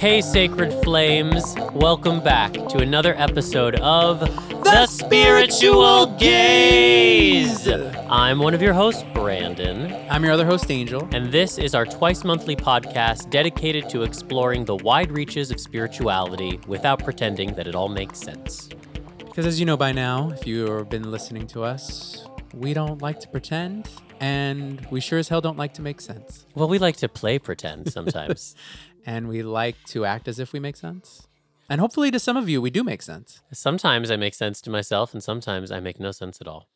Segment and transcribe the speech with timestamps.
[0.00, 1.54] Hey, Sacred Flames.
[1.74, 4.20] Welcome back to another episode of
[4.64, 7.68] The Spiritual Gaze.
[7.68, 11.06] I'm one of your hosts, Brandon, I'm your other host, Angel.
[11.12, 16.58] and this is our twice monthly podcast dedicated to exploring the wide reaches of spirituality
[16.66, 18.70] without pretending that it all makes sense.
[19.18, 23.20] Because as you know by now, if you've been listening to us, we don't like
[23.20, 23.86] to pretend,
[24.18, 26.46] and we sure as hell don't like to make sense.
[26.54, 28.54] Well, we like to play pretend sometimes.
[29.06, 31.26] And we like to act as if we make sense.
[31.68, 33.40] And hopefully to some of you, we do make sense.
[33.52, 36.68] sometimes I make sense to myself, and sometimes I make no sense at all.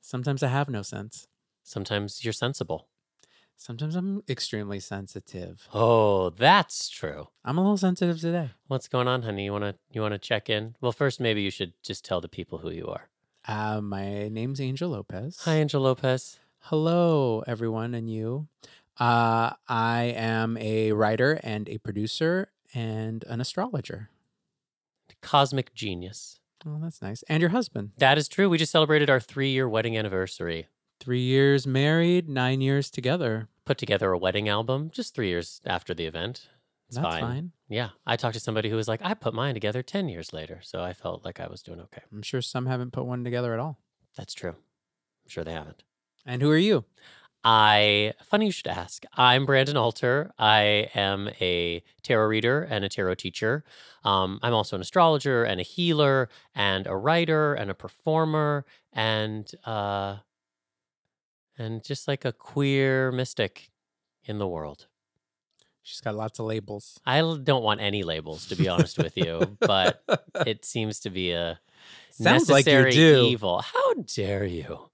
[0.00, 1.26] Sometimes I have no sense.
[1.64, 2.88] Sometimes you're sensible.
[3.56, 5.68] Sometimes I'm extremely sensitive.
[5.74, 7.28] Oh, that's true.
[7.44, 8.52] I'm a little sensitive today.
[8.68, 9.44] What's going on, honey?
[9.44, 10.76] You wanna you wanna check in?
[10.80, 13.10] Well, first maybe you should just tell the people who you are.
[13.46, 15.40] Uh, my name's Angel Lopez.
[15.44, 16.38] Hi, Angel Lopez.
[16.64, 18.48] Hello, everyone, and you.
[19.00, 24.10] Uh, I am a writer and a producer and an astrologer.
[25.22, 26.38] Cosmic genius.
[26.66, 27.22] Oh, that's nice.
[27.28, 27.92] And your husband.
[27.96, 28.50] That is true.
[28.50, 30.66] We just celebrated our three year wedding anniversary.
[31.00, 33.48] Three years married, nine years together.
[33.64, 36.48] Put together a wedding album just three years after the event.
[36.88, 37.22] It's That's fine.
[37.22, 37.52] fine.
[37.68, 37.90] Yeah.
[38.06, 40.60] I talked to somebody who was like, I put mine together 10 years later.
[40.62, 42.02] So I felt like I was doing okay.
[42.12, 43.78] I'm sure some haven't put one together at all.
[44.16, 44.50] That's true.
[44.50, 45.84] I'm sure they haven't.
[46.26, 46.84] And who are you?
[47.42, 49.04] I, funny you should ask.
[49.16, 50.30] I'm Brandon Alter.
[50.38, 53.64] I am a tarot reader and a tarot teacher.
[54.04, 59.50] Um, I'm also an astrologer and a healer and a writer and a performer and
[59.64, 60.16] uh,
[61.56, 63.70] and just like a queer mystic
[64.24, 64.86] in the world.
[65.82, 67.00] She's got lots of labels.
[67.06, 70.02] I don't want any labels, to be honest with you, but
[70.46, 71.58] it seems to be a
[72.10, 73.26] Sounds like necessary do.
[73.30, 73.62] evil.
[73.62, 74.89] How dare you?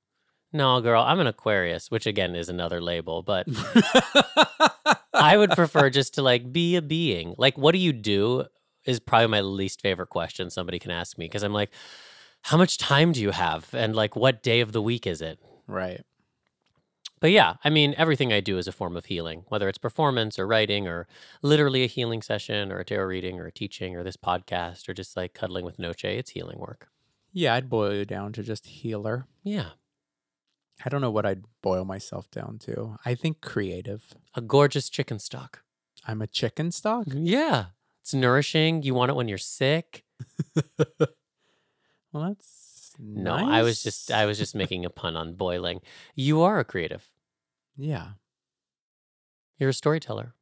[0.57, 3.47] No, girl, I'm an Aquarius, which again is another label, but
[5.12, 7.35] I would prefer just to like be a being.
[7.37, 8.47] Like, what do you do
[8.87, 11.71] is probably my least favorite question somebody can ask me because I'm like,
[12.41, 13.69] how much time do you have?
[13.75, 15.39] And like, what day of the week is it?
[15.66, 16.00] right.
[17.19, 20.39] But yeah, I mean, everything I do is a form of healing, whether it's performance
[20.39, 21.06] or writing or
[21.41, 24.93] literally a healing session or a tarot reading or a teaching or this podcast or
[24.93, 26.05] just like cuddling with Noche.
[26.05, 26.89] It's healing work.
[27.33, 29.27] Yeah, I'd boil you down to just healer.
[29.43, 29.71] Yeah.
[30.84, 32.97] I don't know what I'd boil myself down to.
[33.04, 34.14] I think creative.
[34.34, 35.62] A gorgeous chicken stock.
[36.06, 37.06] I'm a chicken stock.
[37.06, 37.64] Mm, yeah.
[38.03, 38.82] It's nourishing.
[38.82, 40.04] You want it when you're sick.
[42.12, 45.81] Well, that's No, I was just I was just making a pun on boiling.
[46.15, 47.10] You are a creative.
[47.76, 48.12] yeah.
[49.59, 50.34] You're a storyteller.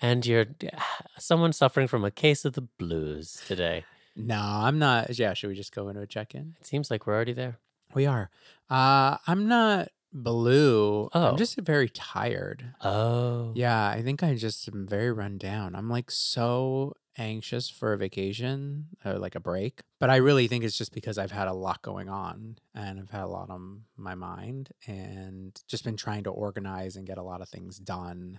[0.00, 0.46] And you're
[1.18, 3.84] someone suffering from a case of the blues today.
[4.14, 5.16] No, I'm not.
[5.18, 6.54] Yeah, should we just go into a check-in?
[6.60, 7.58] It seems like we're already there.
[7.94, 8.30] We are.
[8.70, 11.08] Uh, I'm not blue.
[11.12, 11.30] Oh.
[11.30, 12.74] I'm just very tired.
[12.82, 13.52] Oh.
[13.54, 15.74] Yeah, I think I just am very run down.
[15.74, 20.64] I'm like so anxious for a vacation or like a break, but I really think
[20.64, 23.82] it's just because I've had a lot going on and I've had a lot on
[23.96, 28.38] my mind and just been trying to organize and get a lot of things done.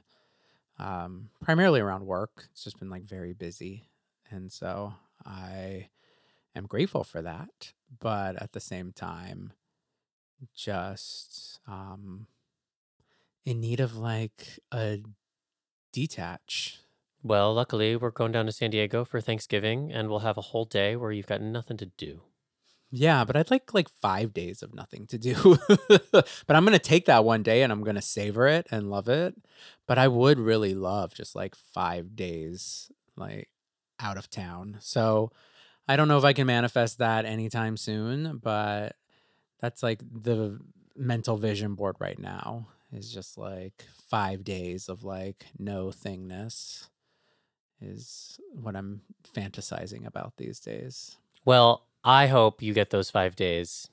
[0.77, 2.47] Um, primarily around work.
[2.51, 3.89] It's just been like very busy.
[4.31, 4.93] And so
[5.25, 5.89] I
[6.55, 9.53] am grateful for that, but at the same time,
[10.55, 12.27] just um
[13.45, 15.00] in need of like a
[15.91, 16.79] detach.
[17.23, 20.66] Well, luckily we're going down to San Diego for Thanksgiving and we'll have a whole
[20.66, 22.22] day where you've got nothing to do.
[22.91, 25.57] Yeah, but I'd like like five days of nothing to do.
[26.11, 29.35] but I'm gonna take that one day and I'm gonna savor it and love it.
[29.88, 33.49] But I would really love just like five days like
[33.99, 34.78] out of town.
[34.79, 35.31] So
[35.89, 38.95] I don't know if I can manifest that anytime soon, but
[39.59, 40.59] that's like the
[40.95, 46.89] mental vision board right now is just like five days of like no thingness
[47.81, 49.01] is what I'm
[49.35, 51.17] fantasizing about these days.
[51.44, 53.89] Well, I hope you get those five days.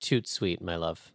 [0.00, 1.12] Toot sweet, my love.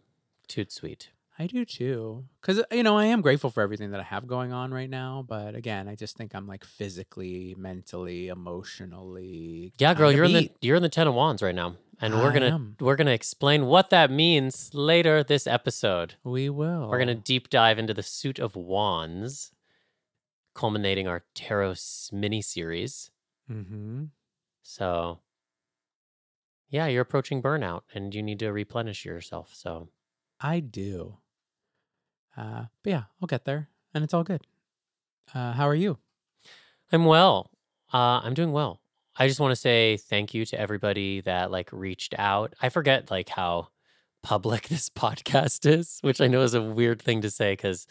[0.48, 1.10] Toot sweet.
[1.38, 2.24] I do too.
[2.40, 5.24] Because, you know, I am grateful for everything that I have going on right now.
[5.26, 9.72] But again, I just think I'm like physically, mentally, emotionally.
[9.78, 11.76] Yeah, girl, you're in the you're in the Ten of Wands right now.
[12.00, 16.14] And we're gonna we're gonna explain what that means later this episode.
[16.22, 16.88] We will.
[16.88, 19.52] We're gonna deep dive into the suit of wands,
[20.54, 21.74] culminating our tarot
[22.12, 23.10] mini series.
[23.50, 24.04] Mm-hmm.
[24.62, 25.20] So,
[26.68, 29.52] yeah, you're approaching burnout, and you need to replenish yourself.
[29.54, 29.88] So,
[30.40, 31.18] I do.
[32.36, 34.42] Uh, but yeah, I'll get there, and it's all good.
[35.34, 35.98] Uh, how are you?
[36.92, 37.50] I'm well.
[37.92, 38.80] Uh, I'm doing well.
[39.16, 42.54] I just want to say thank you to everybody that like reached out.
[42.60, 43.68] I forget like how
[44.22, 47.86] public this podcast is, which I know is a weird thing to say because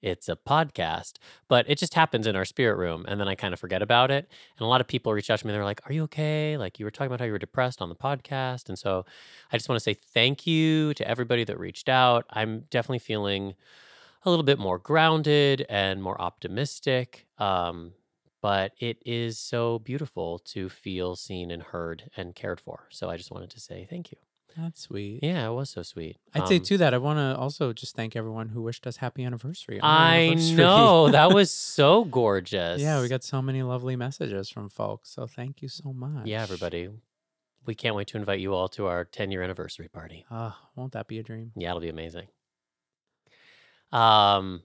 [0.00, 1.14] it's a podcast,
[1.48, 3.04] but it just happens in our spirit room.
[3.08, 4.28] And then I kind of forget about it.
[4.56, 5.52] And a lot of people reach out to me.
[5.52, 6.56] They're like, Are you okay?
[6.56, 8.68] Like, you were talking about how you were depressed on the podcast.
[8.68, 9.04] And so
[9.52, 12.26] I just want to say thank you to everybody that reached out.
[12.30, 13.54] I'm definitely feeling
[14.28, 17.26] a little bit more grounded and more optimistic.
[17.38, 17.92] Um,
[18.40, 22.86] but it is so beautiful to feel seen and heard and cared for.
[22.90, 24.18] So I just wanted to say thank you.
[24.56, 25.20] That's sweet.
[25.22, 26.16] Yeah, it was so sweet.
[26.34, 28.96] I'd say Um, to that, I want to also just thank everyone who wished us
[28.96, 29.78] happy anniversary.
[29.82, 30.56] I anniversary.
[30.56, 32.80] know that was so gorgeous.
[32.80, 35.10] yeah, we got so many lovely messages from folks.
[35.10, 36.26] So thank you so much.
[36.26, 36.88] Yeah, everybody.
[37.66, 40.24] We can't wait to invite you all to our 10 year anniversary party.
[40.30, 41.52] Ah, won't that be a dream?
[41.54, 42.28] Yeah, it'll be amazing.
[43.92, 44.62] Um,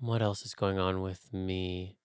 [0.00, 1.96] what else is going on with me?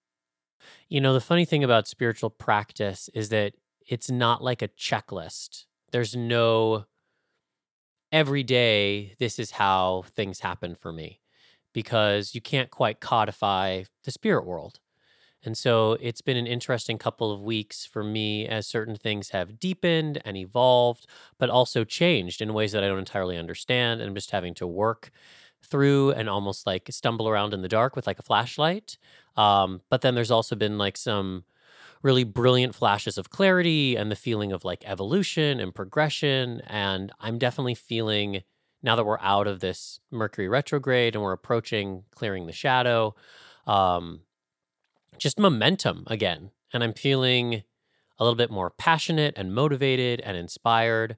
[0.89, 3.53] You know, the funny thing about spiritual practice is that
[3.87, 5.65] it's not like a checklist.
[5.91, 6.85] There's no
[8.11, 11.19] every day, this is how things happen for me
[11.73, 14.79] because you can't quite codify the spirit world.
[15.43, 19.59] And so it's been an interesting couple of weeks for me as certain things have
[19.59, 21.07] deepened and evolved,
[21.37, 24.01] but also changed in ways that I don't entirely understand.
[24.01, 25.11] And I'm just having to work
[25.69, 28.97] through and almost like stumble around in the dark with like a flashlight.
[29.35, 31.43] Um, but then there's also been like some
[32.03, 36.61] really brilliant flashes of clarity and the feeling of like evolution and progression.
[36.67, 38.43] And I'm definitely feeling
[38.83, 43.15] now that we're out of this Mercury retrograde and we're approaching clearing the shadow,
[43.65, 44.21] um,
[45.17, 46.51] just momentum again.
[46.73, 47.63] And I'm feeling
[48.19, 51.17] a little bit more passionate and motivated and inspired.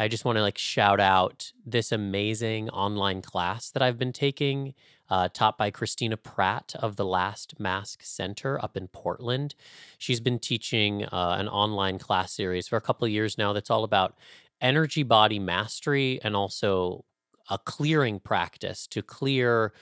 [0.00, 4.72] I just want to like shout out this amazing online class that I've been taking,
[5.10, 9.54] uh, taught by Christina Pratt of the Last Mask Center up in Portland.
[9.98, 13.68] She's been teaching uh, an online class series for a couple of years now that's
[13.68, 14.16] all about
[14.58, 17.04] energy body mastery and also
[17.50, 19.74] a clearing practice to clear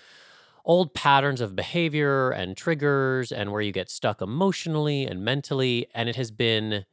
[0.65, 5.87] old patterns of behavior and triggers and where you get stuck emotionally and mentally.
[5.95, 6.87] And it has been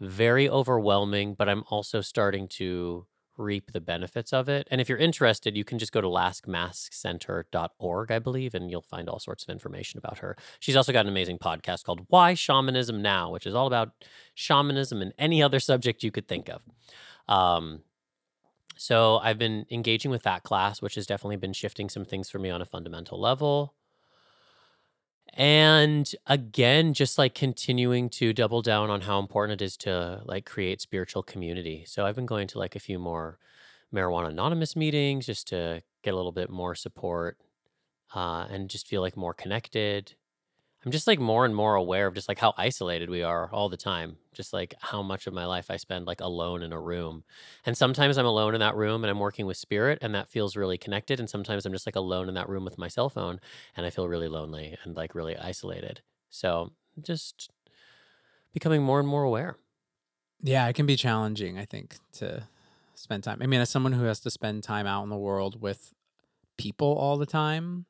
[0.00, 3.06] very overwhelming, but I'm also starting to
[3.36, 4.68] reap the benefits of it.
[4.70, 9.08] And if you're interested, you can just go to lastmaskcenter.org, I believe, and you'll find
[9.08, 10.36] all sorts of information about her.
[10.60, 13.92] She's also got an amazing podcast called Why Shamanism Now, which is all about
[14.34, 16.62] shamanism and any other subject you could think of.
[17.28, 17.80] Um,
[18.76, 22.38] so I've been engaging with that class, which has definitely been shifting some things for
[22.38, 23.74] me on a fundamental level.
[25.34, 30.44] And again, just like continuing to double down on how important it is to like
[30.44, 31.84] create spiritual community.
[31.86, 33.38] So I've been going to like a few more
[33.94, 37.38] marijuana anonymous meetings just to get a little bit more support
[38.14, 40.14] uh, and just feel like more connected.
[40.84, 43.68] I'm just like more and more aware of just like how isolated we are all
[43.68, 44.16] the time.
[44.32, 47.24] Just like how much of my life I spend like alone in a room.
[47.66, 50.56] And sometimes I'm alone in that room and I'm working with spirit and that feels
[50.56, 51.18] really connected.
[51.18, 53.40] And sometimes I'm just like alone in that room with my cell phone
[53.76, 56.00] and I feel really lonely and like really isolated.
[56.28, 57.50] So just
[58.52, 59.56] becoming more and more aware.
[60.42, 62.44] Yeah, it can be challenging, I think, to
[62.94, 63.38] spend time.
[63.42, 65.92] I mean, as someone who has to spend time out in the world with
[66.56, 67.86] people all the time,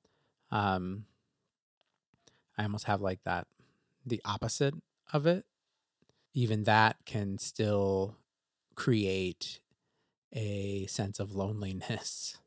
[0.50, 1.04] um,
[2.58, 3.46] I almost have like that
[4.04, 4.74] the opposite
[5.12, 5.44] of it.
[6.32, 8.16] Even that can still
[8.74, 9.60] create
[10.32, 12.38] a sense of loneliness.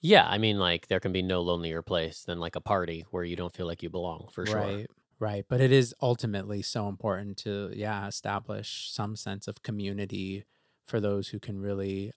[0.00, 0.26] Yeah.
[0.26, 3.36] I mean, like there can be no lonelier place than like a party where you
[3.36, 4.56] don't feel like you belong for sure.
[4.56, 4.86] Right.
[5.20, 5.44] Right.
[5.48, 10.44] But it is ultimately so important to, yeah, establish some sense of community
[10.84, 12.12] for those who can really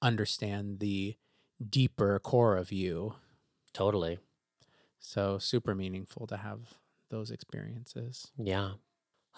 [0.00, 1.16] understand the
[1.68, 3.14] deeper core of you.
[3.72, 4.18] Totally.
[4.98, 6.78] So super meaningful to have
[7.10, 8.32] those experiences.
[8.38, 8.72] Yeah.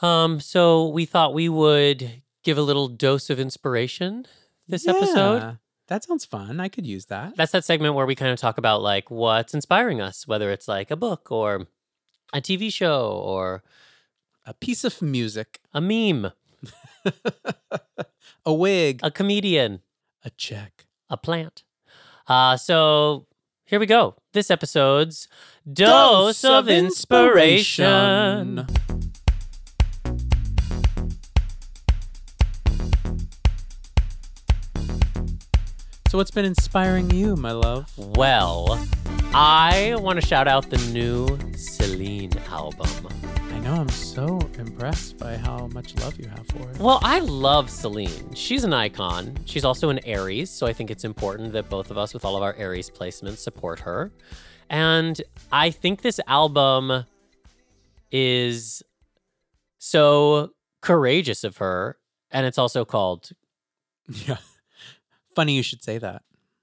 [0.00, 4.26] Um, so we thought we would give a little dose of inspiration
[4.69, 5.59] this episode.
[5.88, 6.61] That sounds fun.
[6.61, 7.35] I could use that.
[7.37, 10.69] That's that segment where we kind of talk about like what's inspiring us, whether it's
[10.69, 11.67] like a book or
[12.33, 13.62] a TV show or
[14.47, 16.31] A piece of music, a meme,
[18.45, 19.81] a wig, a comedian,
[20.25, 20.87] a check.
[21.11, 21.64] a plant.
[22.26, 23.26] Uh, so
[23.64, 24.14] here we go.
[24.35, 25.26] This episode's
[25.71, 28.67] dose, of inspiration.
[36.19, 37.93] So, what's been inspiring you, my love?
[37.97, 38.85] Well,
[39.33, 42.89] I want to shout out the new Celine album.
[43.53, 46.79] I know I'm so impressed by how much love you have for it.
[46.81, 48.35] Well, I love Celine.
[48.35, 49.39] She's an icon.
[49.45, 52.37] She's also an Aries, so I think it's important that both of us, with all
[52.37, 54.11] of our Aries placements, support her.
[54.69, 55.23] And
[55.53, 57.05] I think this album
[58.11, 58.83] is
[59.79, 61.97] so courageous of her.
[62.33, 63.31] And it's also called,
[64.27, 64.39] Yeah.
[65.38, 66.23] Funny you should say that.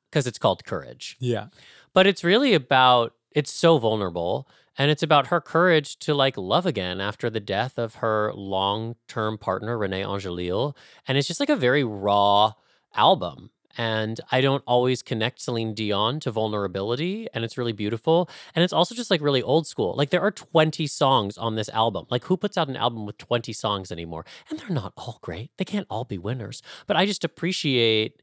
[0.09, 1.15] because it's called Courage.
[1.19, 1.47] Yeah.
[1.93, 6.65] But it's really about it's so vulnerable and it's about her courage to like love
[6.65, 10.75] again after the death of her long-term partner Renee Angelil.
[11.07, 12.53] And it's just like a very raw
[12.93, 13.49] album.
[13.77, 18.29] And I don't always connect Celine Dion to vulnerability and it's really beautiful.
[18.53, 19.95] And it's also just like really old school.
[19.97, 22.05] Like there are 20 songs on this album.
[22.09, 24.25] Like who puts out an album with 20 songs anymore?
[24.49, 25.51] And they're not all great.
[25.57, 26.61] They can't all be winners.
[26.87, 28.21] But I just appreciate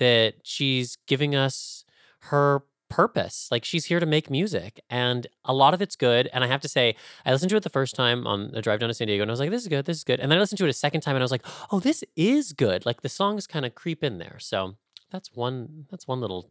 [0.00, 1.84] that she's giving us
[2.24, 3.48] her purpose.
[3.50, 6.28] Like she's here to make music and a lot of it's good.
[6.32, 8.80] And I have to say, I listened to it the first time on the drive
[8.80, 10.18] down to San Diego and I was like, this is good, this is good.
[10.18, 12.02] And then I listened to it a second time and I was like, oh, this
[12.16, 12.84] is good.
[12.84, 14.38] Like the songs kind of creep in there.
[14.40, 14.74] So
[15.10, 16.50] that's one that's one little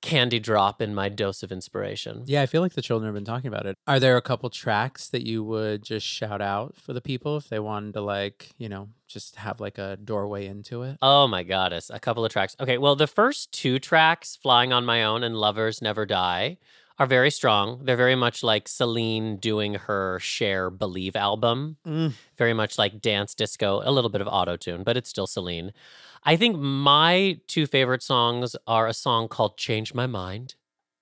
[0.00, 2.22] candy drop in my dose of inspiration.
[2.26, 3.76] Yeah, I feel like the children have been talking about it.
[3.86, 7.48] Are there a couple tracks that you would just shout out for the people if
[7.48, 10.98] they wanted to like, you know, just have like a doorway into it?
[11.02, 12.56] Oh my goddess, a couple of tracks.
[12.60, 16.56] Okay, well, the first two tracks, Flying on My Own and Lovers Never Die,
[16.98, 17.80] are very strong.
[17.84, 21.78] They're very much like Celine doing her Cher Believe album.
[21.86, 22.12] Mm.
[22.36, 25.72] Very much like dance disco, a little bit of auto tune, but it's still Celine.
[26.22, 30.54] I think my two favorite songs are a song called Change My Mind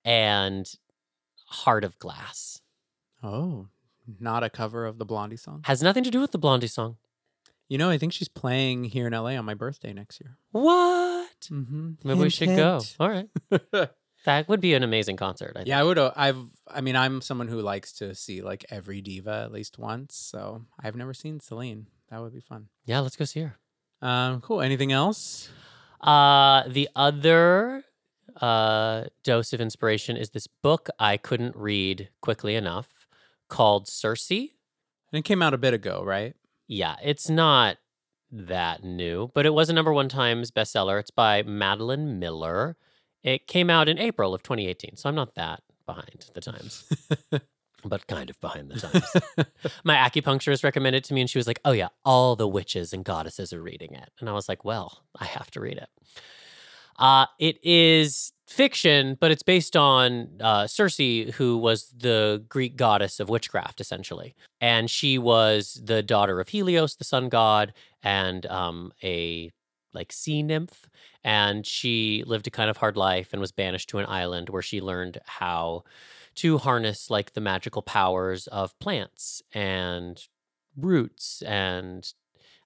[0.05, 0.71] and
[1.47, 2.61] Heart of Glass.
[3.21, 3.67] Oh,
[4.19, 5.61] not a cover of the Blondie song.
[5.65, 6.97] Has nothing to do with the Blondie song.
[7.67, 10.37] You know, I think she's playing here in LA on my birthday next year.
[10.51, 11.29] What?
[11.51, 11.91] Mm-hmm.
[12.03, 12.81] Maybe we should go.
[12.99, 13.29] All right.
[14.25, 15.53] That would be an amazing concert.
[15.55, 15.69] I think.
[15.69, 15.97] yeah, I would.
[15.97, 16.37] uh, I've.
[16.67, 20.15] I mean, I'm someone who likes to see like every diva at least once.
[20.15, 21.87] So I've never seen Celine.
[22.09, 22.67] That would be fun.
[22.85, 23.57] Yeah, let's go see her.
[24.01, 24.61] Um, cool.
[24.61, 25.49] Anything else?
[26.01, 27.83] Uh, the other
[28.41, 33.07] uh, dose of inspiration is this book I couldn't read quickly enough
[33.49, 34.31] called Circe.
[34.31, 34.49] And
[35.13, 36.35] it came out a bit ago, right?
[36.67, 37.77] Yeah, it's not
[38.31, 40.99] that new, but it was a number one times bestseller.
[40.99, 42.77] It's by Madeline Miller.
[43.23, 46.87] It came out in April of 2018, so I'm not that behind the times,
[47.83, 49.47] but kind of behind the times.
[49.83, 52.93] My acupuncturist recommended it to me, and she was like, "Oh yeah, all the witches
[52.93, 55.89] and goddesses are reading it," and I was like, "Well, I have to read it."
[56.99, 60.97] Uh, it is fiction, but it's based on uh, Circe,
[61.35, 64.35] who was the Greek goddess of witchcraft, essentially.
[64.59, 69.51] And she was the daughter of Helios, the sun god, and um, a
[69.93, 70.89] like sea nymph.
[71.23, 74.61] And she lived a kind of hard life and was banished to an island where
[74.61, 75.83] she learned how
[76.39, 80.23] to harness like the magical powers of plants and
[80.77, 82.13] roots and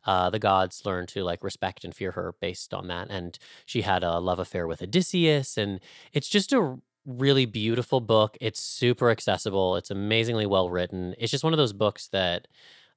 [0.05, 3.09] uh, the gods learned to like respect and fear her based on that.
[3.09, 5.57] And she had a love affair with Odysseus.
[5.57, 5.79] And
[6.11, 8.37] it's just a really beautiful book.
[8.39, 9.75] It's super accessible.
[9.75, 11.15] It's amazingly well written.
[11.17, 12.47] It's just one of those books that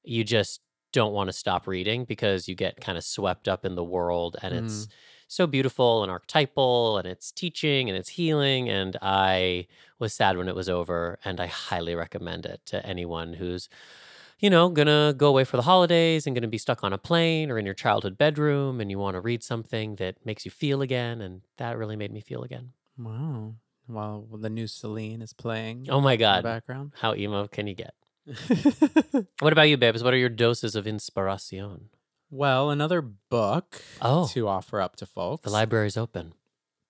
[0.03, 0.61] you just
[0.93, 4.37] don't want to stop reading because you get kind of swept up in the world
[4.41, 4.87] and it's
[5.27, 9.65] so beautiful and archetypal and it's teaching and it's healing and i
[9.99, 13.67] was sad when it was over and i highly recommend it to anyone who's
[14.39, 17.49] you know, gonna go away for the holidays and gonna be stuck on a plane
[17.49, 20.83] or in your childhood bedroom and you want to read something that makes you feel
[20.83, 21.21] again.
[21.21, 22.73] And that really made me feel again.
[22.99, 23.55] Wow.
[23.87, 26.43] While the new Celine is playing Oh my in the God.
[26.43, 26.91] background.
[26.99, 27.95] How emo can you get?
[29.39, 30.03] What about you, babes?
[30.03, 31.89] What are your doses of inspiration?
[32.29, 36.33] Well, another book Oh, to offer up to folks the library's open.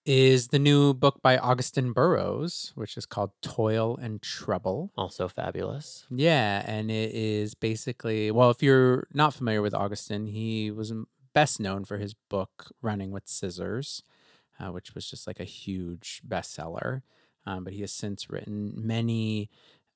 [0.06, 4.92] is the new book by Augusten Burroughs, which is called Toil and Trouble.
[4.98, 6.06] Also fabulous.
[6.10, 10.92] Yeah, and it is basically well, if you're not familiar with Augusten, he was
[11.34, 14.02] best known for his book Running with Scissors,
[14.60, 17.02] uh, which was just like a huge bestseller.
[17.46, 19.50] Um, but he has since written many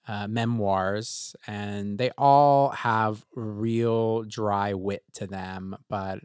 [0.08, 6.20] uh, memoirs, and they all have real dry wit to them, but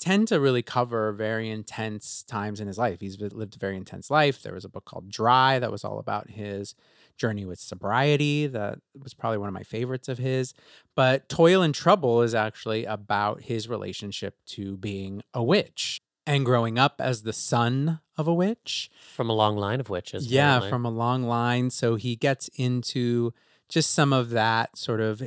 [0.00, 3.00] tend to really cover very intense times in his life.
[3.00, 4.42] He's lived a very intense life.
[4.42, 6.74] There was a book called Dry that was all about his
[7.16, 8.46] journey with sobriety.
[8.46, 10.52] That was probably one of my favorites of his.
[10.94, 16.78] But Toil and Trouble is actually about his relationship to being a witch and growing
[16.78, 18.90] up as the son of a witch.
[19.14, 20.26] From a long line of witches.
[20.26, 20.70] Yeah, apparently.
[20.70, 21.70] from a long line.
[21.70, 23.32] So he gets into
[23.68, 25.22] just some of that sort of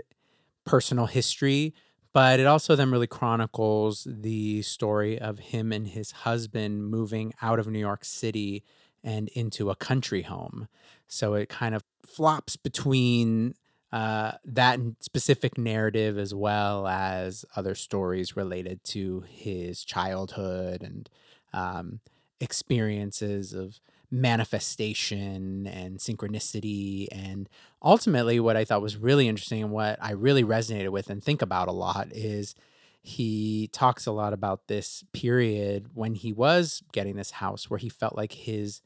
[0.65, 1.73] personal history,
[2.13, 7.59] but it also then really chronicles the story of him and his husband moving out
[7.59, 8.63] of New York City
[9.03, 10.67] and into a country home.
[11.07, 13.55] So it kind of flops between
[13.91, 21.09] uh, that specific narrative as well as other stories related to his childhood and
[21.53, 21.99] um,
[22.39, 23.79] experiences of
[24.11, 27.07] manifestation and synchronicity.
[27.11, 27.49] And
[27.81, 31.41] ultimately, what I thought was really interesting and what I really resonated with and think
[31.41, 32.55] about a lot is
[33.01, 37.89] he talks a lot about this period when he was getting this house where he
[37.89, 38.81] felt like his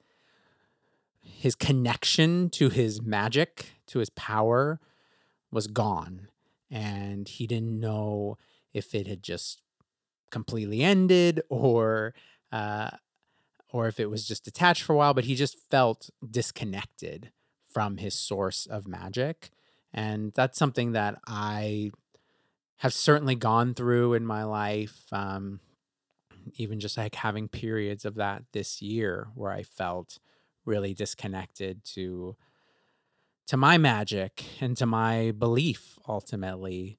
[1.23, 4.79] his connection to his magic, to his power
[5.51, 6.27] was gone.
[6.69, 8.37] And he didn't know
[8.73, 9.61] if it had just
[10.29, 12.13] completely ended or
[12.51, 12.91] uh,
[13.69, 17.31] or if it was just detached for a while, but he just felt disconnected
[17.65, 19.49] from his source of magic.
[19.93, 21.91] And that's something that I
[22.77, 25.03] have certainly gone through in my life.
[25.11, 25.59] Um,
[26.55, 30.19] even just like having periods of that this year where I felt
[30.65, 32.35] really disconnected to
[33.47, 36.97] to my magic and to my belief ultimately.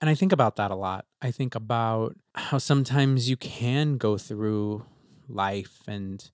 [0.00, 1.06] And I think about that a lot.
[1.22, 4.84] I think about how sometimes you can go through
[5.28, 6.30] life and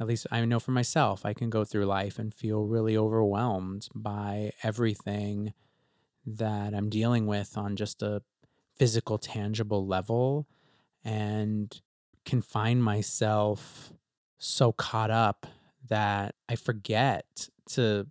[0.00, 3.88] at least I know for myself, I can go through life and feel really overwhelmed
[3.94, 5.52] by everything
[6.24, 8.22] that I'm dealing with on just a
[8.76, 10.48] physical, tangible level
[11.04, 11.80] and
[12.24, 13.92] can find myself
[14.38, 15.46] so caught up
[15.88, 18.06] that I forget to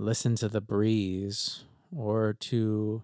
[0.00, 1.64] listen to the breeze
[1.94, 3.02] or to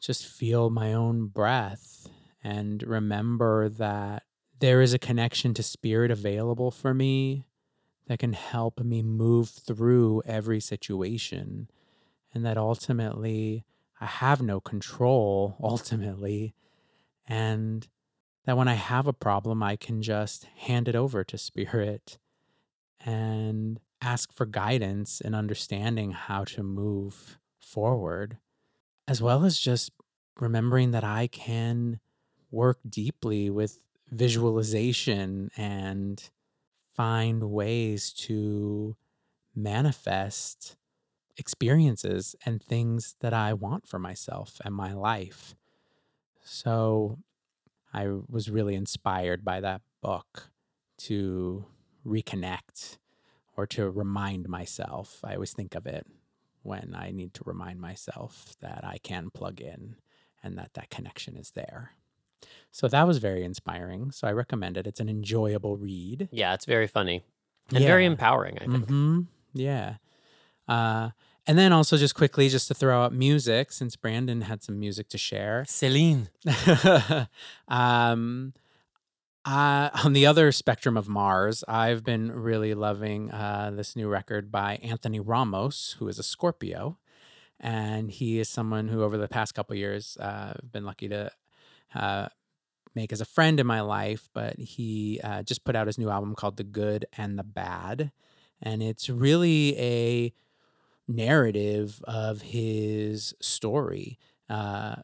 [0.00, 2.08] just feel my own breath
[2.42, 4.22] and remember that
[4.60, 7.46] there is a connection to spirit available for me
[8.06, 11.68] that can help me move through every situation
[12.32, 13.64] and that ultimately
[14.00, 16.54] I have no control ultimately
[17.26, 17.86] and
[18.44, 22.18] that when I have a problem, I can just hand it over to spirit.
[23.04, 28.38] And ask for guidance and understanding how to move forward,
[29.06, 29.92] as well as just
[30.38, 32.00] remembering that I can
[32.50, 36.30] work deeply with visualization and
[36.94, 38.96] find ways to
[39.54, 40.76] manifest
[41.36, 45.54] experiences and things that I want for myself and my life.
[46.42, 47.18] So
[47.92, 50.50] I was really inspired by that book
[50.98, 51.64] to
[52.06, 52.98] reconnect
[53.60, 55.20] or to remind myself.
[55.22, 56.06] I always think of it
[56.62, 59.96] when I need to remind myself that I can plug in
[60.42, 61.90] and that that connection is there.
[62.70, 64.12] So that was very inspiring.
[64.12, 64.86] So I recommend it.
[64.86, 66.30] It's an enjoyable read.
[66.32, 67.22] Yeah, it's very funny
[67.68, 68.86] and very empowering, I think.
[68.86, 69.20] Mm-hmm.
[69.52, 69.96] Yeah.
[70.66, 71.10] Uh,
[71.46, 75.10] and then also just quickly, just to throw out music, since Brandon had some music
[75.10, 75.66] to share.
[75.68, 76.30] Celine.
[77.68, 78.54] um,
[79.44, 84.50] uh, on the other spectrum of Mars, I've been really loving uh, this new record
[84.50, 86.98] by Anthony Ramos, who is a Scorpio,
[87.58, 91.30] and he is someone who, over the past couple years, uh, I've been lucky to
[91.94, 92.28] uh,
[92.94, 94.28] make as a friend in my life.
[94.32, 98.12] But he uh, just put out his new album called "The Good and the Bad,"
[98.62, 100.32] and it's really a
[101.08, 104.18] narrative of his story.
[104.48, 104.96] Uh,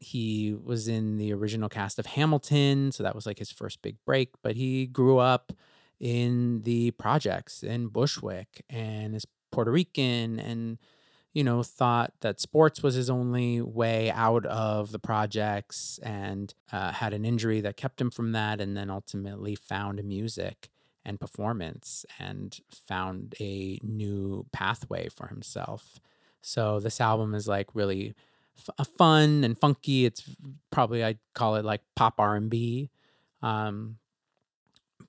[0.00, 3.96] he was in the original cast of Hamilton, so that was like his first big
[4.04, 4.30] break.
[4.42, 5.52] But he grew up
[6.00, 10.78] in the projects in Bushwick and is Puerto Rican and
[11.34, 16.92] you know thought that sports was his only way out of the projects and uh,
[16.92, 20.70] had an injury that kept him from that and then ultimately found music
[21.04, 26.00] and performance and found a new pathway for himself.
[26.42, 28.14] So this album is like really
[28.78, 30.04] f- fun and funky.
[30.06, 30.22] It's
[30.70, 32.90] probably I'd call it like pop R and B,
[33.42, 33.98] um,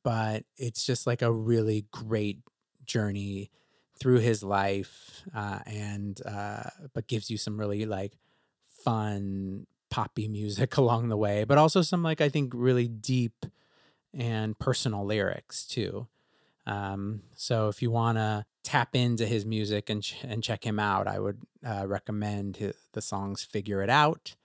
[0.03, 2.39] but it's just like a really great
[2.85, 3.51] journey
[3.99, 8.13] through his life, uh, and uh, but gives you some really like
[8.83, 13.45] fun poppy music along the way, but also some like I think really deep
[14.13, 16.07] and personal lyrics too.
[16.65, 20.79] Um, so if you want to tap into his music and ch- and check him
[20.79, 24.35] out, I would uh, recommend his, the songs "Figure It Out"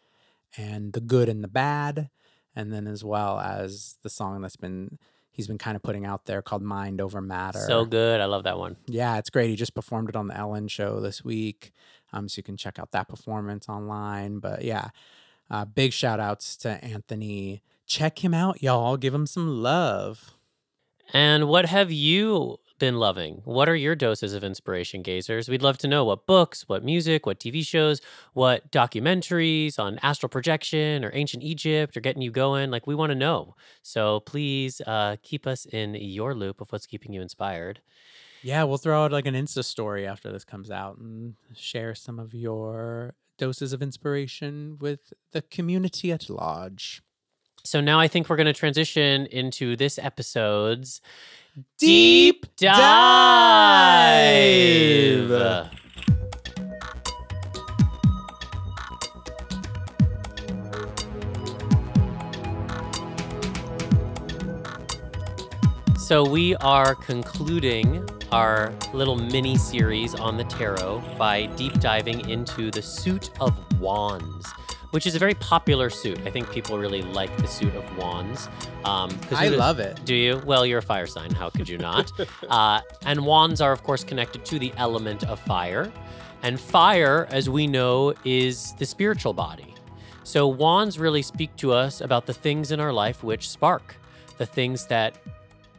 [0.57, 2.11] and "The Good and the Bad,"
[2.55, 4.99] and then as well as the song that's been
[5.31, 8.21] he's been kind of putting out there called "Mind Over Matter." So good.
[8.21, 8.77] I love that one.
[8.87, 9.51] Yeah, it's great.
[9.51, 11.73] He just performed it on the Ellen Show this week,
[12.13, 14.39] um, so you can check out that performance online.
[14.39, 14.91] But yeah,
[15.51, 18.97] uh, big shout outs to Anthony check him out, y'all.
[18.97, 20.35] Give him some love.
[21.13, 23.41] And what have you been loving?
[23.45, 25.49] What are your doses of inspiration, Gayzers?
[25.49, 28.01] We'd love to know what books, what music, what TV shows,
[28.33, 32.71] what documentaries on astral projection or ancient Egypt are getting you going.
[32.71, 33.55] Like, we want to know.
[33.83, 37.81] So please uh, keep us in your loop of what's keeping you inspired.
[38.43, 42.19] Yeah, we'll throw out like an Insta story after this comes out and share some
[42.19, 47.03] of your doses of inspiration with the community at large.
[47.65, 51.01] So now I think we're going to transition into this episode's
[51.79, 52.77] Deep dive.
[65.97, 72.71] So, we are concluding our little mini series on the tarot by deep diving into
[72.71, 74.47] the suit of wands,
[74.91, 76.19] which is a very popular suit.
[76.27, 78.49] I think people really like the suit of wands.
[78.85, 80.01] Um, I love it.
[80.05, 80.43] Do you?
[80.45, 81.31] Well, you're a fire sign.
[81.33, 82.11] How could you not?
[82.49, 85.93] uh, and wands are, of course, connected to the element of fire.
[86.43, 89.75] And fire, as we know, is the spiritual body.
[90.23, 93.97] So wands really speak to us about the things in our life which spark,
[94.39, 95.17] the things that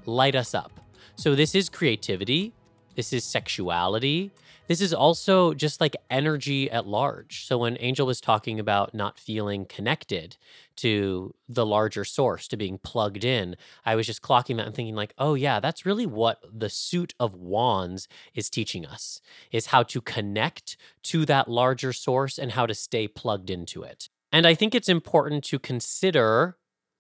[0.06, 0.72] light us up.
[1.16, 2.54] So this is creativity,
[2.96, 4.32] this is sexuality,
[4.68, 7.46] this is also just like energy at large.
[7.46, 10.38] So when Angel was talking about not feeling connected
[10.78, 14.96] to the larger source, to being plugged in, I was just clocking that and thinking
[14.96, 19.22] like, "Oh yeah, that's really what the suit of wands is teaching us.
[19.52, 24.10] Is how to connect to that larger source and how to stay plugged into it."
[24.32, 26.58] And I think it's important to consider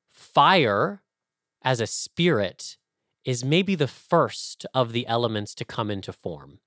[0.10, 1.04] fire
[1.62, 2.78] as a spirit
[3.26, 6.60] is maybe the first of the elements to come into form.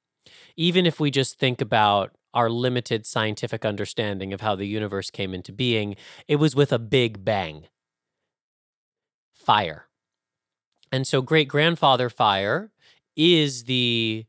[0.56, 5.34] Even if we just think about our limited scientific understanding of how the universe came
[5.34, 5.96] into being,
[6.28, 7.66] it was with a big bang
[9.32, 9.86] fire.
[10.92, 12.70] And so, great grandfather fire
[13.16, 14.26] is the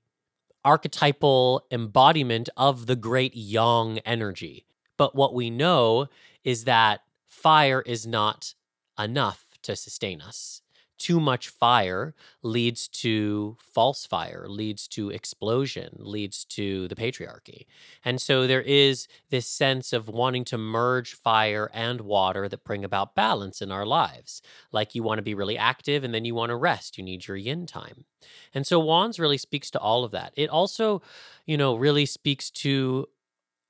[0.64, 4.66] archetypal embodiment of the great yang energy.
[4.98, 6.08] But what we know
[6.44, 8.54] is that fire is not
[9.00, 10.62] enough to sustain us.
[11.02, 17.66] Too much fire leads to false fire, leads to explosion, leads to the patriarchy.
[18.06, 22.86] And so there is this sense of wanting to merge fire and water that bring
[22.86, 24.44] about balance in our lives.
[24.72, 27.00] Like you want to be really active and then you want to rest.
[27.00, 28.06] You need your yin time.
[28.54, 30.34] And so Wands really speaks to all of that.
[30.36, 31.02] It also,
[31.48, 33.08] you know, really speaks to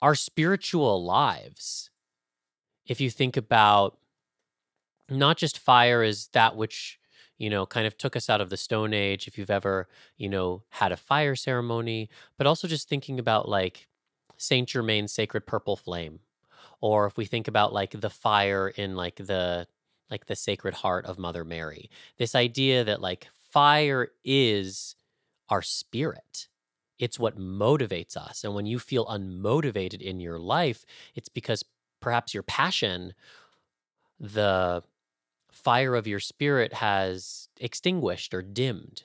[0.01, 1.91] our spiritual lives.
[2.85, 3.97] If you think about
[5.09, 6.99] not just fire as that which
[7.41, 10.29] you know kind of took us out of the stone age if you've ever you
[10.29, 13.87] know had a fire ceremony but also just thinking about like
[14.37, 16.19] saint germain's sacred purple flame
[16.79, 19.67] or if we think about like the fire in like the
[20.09, 24.95] like the sacred heart of mother mary this idea that like fire is
[25.49, 26.47] our spirit.
[26.97, 31.65] It's what motivates us and when you feel unmotivated in your life it's because
[31.99, 33.13] perhaps your passion
[34.19, 34.83] the
[35.63, 39.03] fire of your spirit has extinguished or dimmed.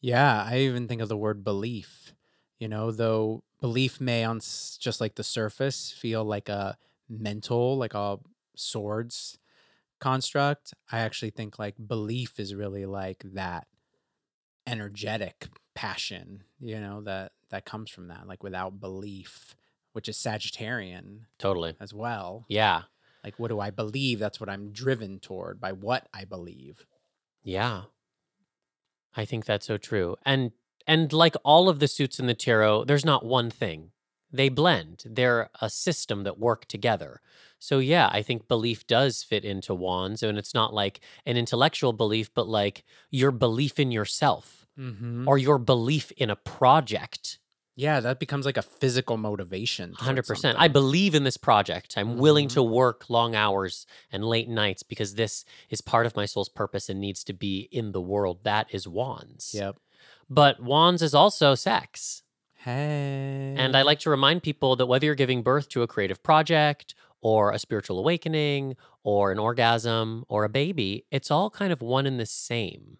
[0.00, 2.14] Yeah, I even think of the word belief.
[2.58, 6.76] You know, though belief may on s- just like the surface feel like a
[7.08, 8.18] mental, like a
[8.56, 9.38] swords
[10.00, 10.74] construct.
[10.92, 13.66] I actually think like belief is really like that
[14.66, 18.26] energetic passion, you know, that that comes from that.
[18.26, 19.54] Like without belief,
[19.92, 21.76] which is Sagittarian Totally.
[21.80, 22.44] as well.
[22.48, 22.82] Yeah.
[23.26, 24.18] Like what do I believe?
[24.20, 26.86] That's what I'm driven toward by what I believe.
[27.42, 27.82] Yeah.
[29.14, 30.16] I think that's so true.
[30.24, 30.52] And
[30.86, 33.90] and like all of the suits in the tarot, there's not one thing.
[34.32, 35.02] They blend.
[35.04, 37.20] They're a system that work together.
[37.58, 41.92] So yeah, I think belief does fit into wands and it's not like an intellectual
[41.92, 45.26] belief but like your belief in yourself Mm-hmm.
[45.26, 47.38] or your belief in a project
[47.78, 49.92] Yeah, that becomes like a physical motivation.
[49.92, 50.54] Hundred percent.
[50.56, 50.62] something.
[50.64, 51.94] I believe in this project.
[51.98, 52.54] I'm willing Mhm.
[52.54, 56.88] to work long hours and late nights because this is part of my soul's purpose
[56.88, 58.44] and needs to be in the world.
[58.44, 59.52] That is wands.
[59.54, 59.76] Yep.
[60.30, 62.22] But wands is also sex.
[62.54, 63.54] Hey.
[63.56, 66.94] And I like to remind people that whether you're giving birth to a creative project
[67.20, 72.06] or a spiritual awakening or an orgasm or a baby, it's all kind of one
[72.06, 72.98] and the same.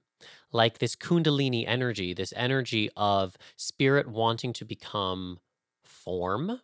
[0.57, 5.39] Like this Kundalini energy, this energy of spirit wanting to become
[5.85, 6.63] form.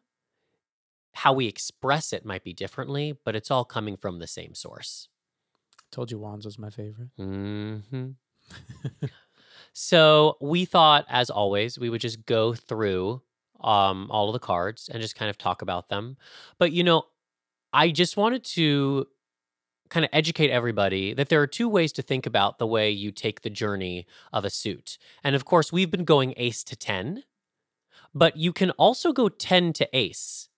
[1.13, 5.09] How we express it might be differently, but it's all coming from the same source.
[5.91, 7.11] told you Wands was my favorite.
[7.19, 8.13] hmm
[9.75, 13.21] so we thought, as always, we would just go through
[13.61, 16.17] um, all of the cards and just kind of talk about them.
[16.59, 17.05] But you know,
[17.75, 19.07] I just wanted to
[19.93, 23.13] kind of educate everybody that there are two ways to think about the way you
[23.13, 24.97] take the journey of a suit.
[25.23, 27.25] And of course, we've been going ace to 10,
[28.15, 30.49] but you can also go 10 to ace.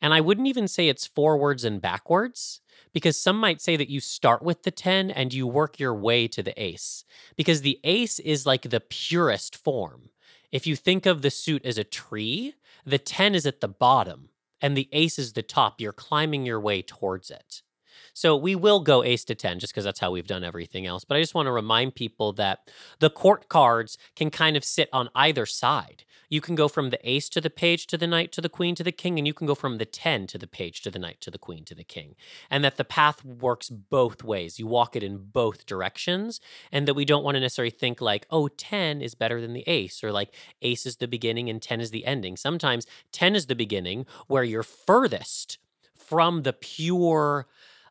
[0.00, 2.62] And I wouldn't even say it's forwards and backwards
[2.94, 6.26] because some might say that you start with the 10 and you work your way
[6.28, 7.04] to the ace
[7.36, 10.08] because the ace is like the purest form.
[10.50, 12.54] If you think of the suit as a tree,
[12.86, 14.30] the 10 is at the bottom
[14.62, 15.78] and the ace is the top.
[15.78, 17.62] You're climbing your way towards it.
[18.12, 21.04] So we will go ace to 10 just because that's how we've done everything else.
[21.04, 24.88] But I just want to remind people that the court cards can kind of sit
[24.92, 26.04] on either side.
[26.28, 28.74] You can go from the ace to the page to the knight to the queen
[28.76, 30.98] to the king, and you can go from the 10 to the page to the
[30.98, 32.14] knight to the queen to the king.
[32.50, 34.58] And that the path works both ways.
[34.58, 38.26] You walk it in both directions, and that we don't want to necessarily think like,
[38.30, 41.82] oh, 10 is better than the ace, or like ace is the beginning and 10
[41.82, 42.38] is the ending.
[42.38, 45.58] Sometimes 10 is the beginning where you're furthest
[45.94, 47.46] from the pure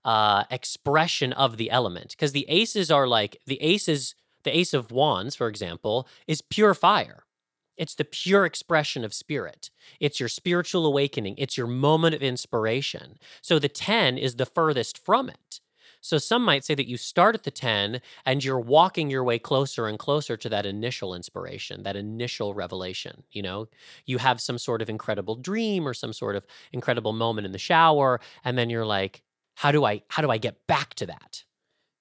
[0.05, 2.11] uh, expression of the element.
[2.11, 6.73] Because the aces are like, the aces, the ace of wands, for example, is pure
[6.73, 7.25] fire.
[7.77, 9.71] It's the pure expression of spirit.
[9.99, 11.35] It's your spiritual awakening.
[11.37, 13.17] It's your moment of inspiration.
[13.41, 15.61] So the 10 is the furthest from it.
[16.01, 19.37] So some might say that you start at the 10 and you're walking your way
[19.37, 23.23] closer and closer to that initial inspiration, that initial revelation.
[23.31, 23.67] You know,
[24.05, 27.59] you have some sort of incredible dream or some sort of incredible moment in the
[27.59, 28.19] shower.
[28.43, 29.21] And then you're like,
[29.55, 31.43] how do I, how do I get back to that?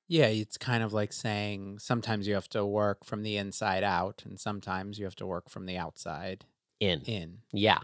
[0.08, 4.22] Yeah, it's kind of like saying sometimes you have to work from the inside out,
[4.24, 6.46] and sometimes you have to work from the outside
[6.80, 7.02] In.
[7.02, 7.38] in.
[7.52, 7.78] Yeah.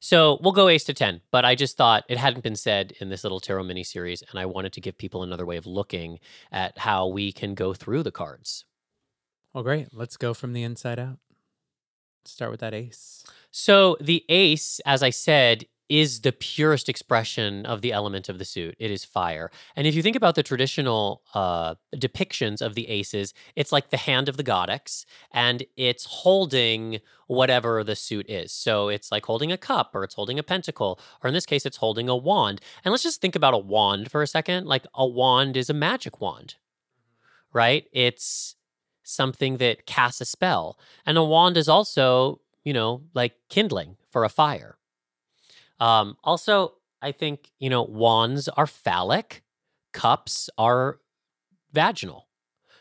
[0.00, 3.10] So we'll go ace to 10, but I just thought it hadn't been said in
[3.10, 6.18] this little tarot mini series, and I wanted to give people another way of looking
[6.50, 8.64] at how we can go through the cards.
[9.52, 9.94] Well, great.
[9.94, 11.18] Let's go from the inside out.
[12.24, 13.24] Start with that ace.
[13.50, 18.44] So the ace, as I said, is the purest expression of the element of the
[18.44, 18.74] suit.
[18.78, 19.50] It is fire.
[19.76, 23.96] And if you think about the traditional uh, depictions of the aces, it's like the
[23.96, 28.52] hand of the goddess and it's holding whatever the suit is.
[28.52, 31.66] So it's like holding a cup or it's holding a pentacle, or in this case,
[31.66, 32.60] it's holding a wand.
[32.84, 34.66] And let's just think about a wand for a second.
[34.66, 36.56] Like a wand is a magic wand,
[37.52, 37.86] right?
[37.92, 38.56] It's
[39.02, 40.78] something that casts a spell.
[41.04, 44.78] And a wand is also, you know, like kindling for a fire.
[45.80, 49.42] Um, also, I think, you know, wands are phallic,
[49.92, 50.98] cups are
[51.72, 52.26] vaginal.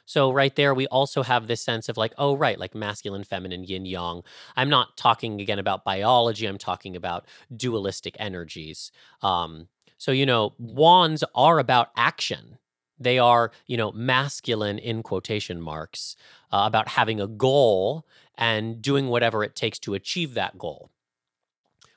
[0.07, 3.63] So, right there, we also have this sense of like, oh, right, like masculine, feminine,
[3.63, 4.21] yin, yang.
[4.55, 8.91] I'm not talking again about biology, I'm talking about dualistic energies.
[9.21, 12.59] Um, so, you know, wands are about action.
[12.99, 16.15] They are, you know, masculine in quotation marks,
[16.51, 18.05] uh, about having a goal
[18.37, 20.91] and doing whatever it takes to achieve that goal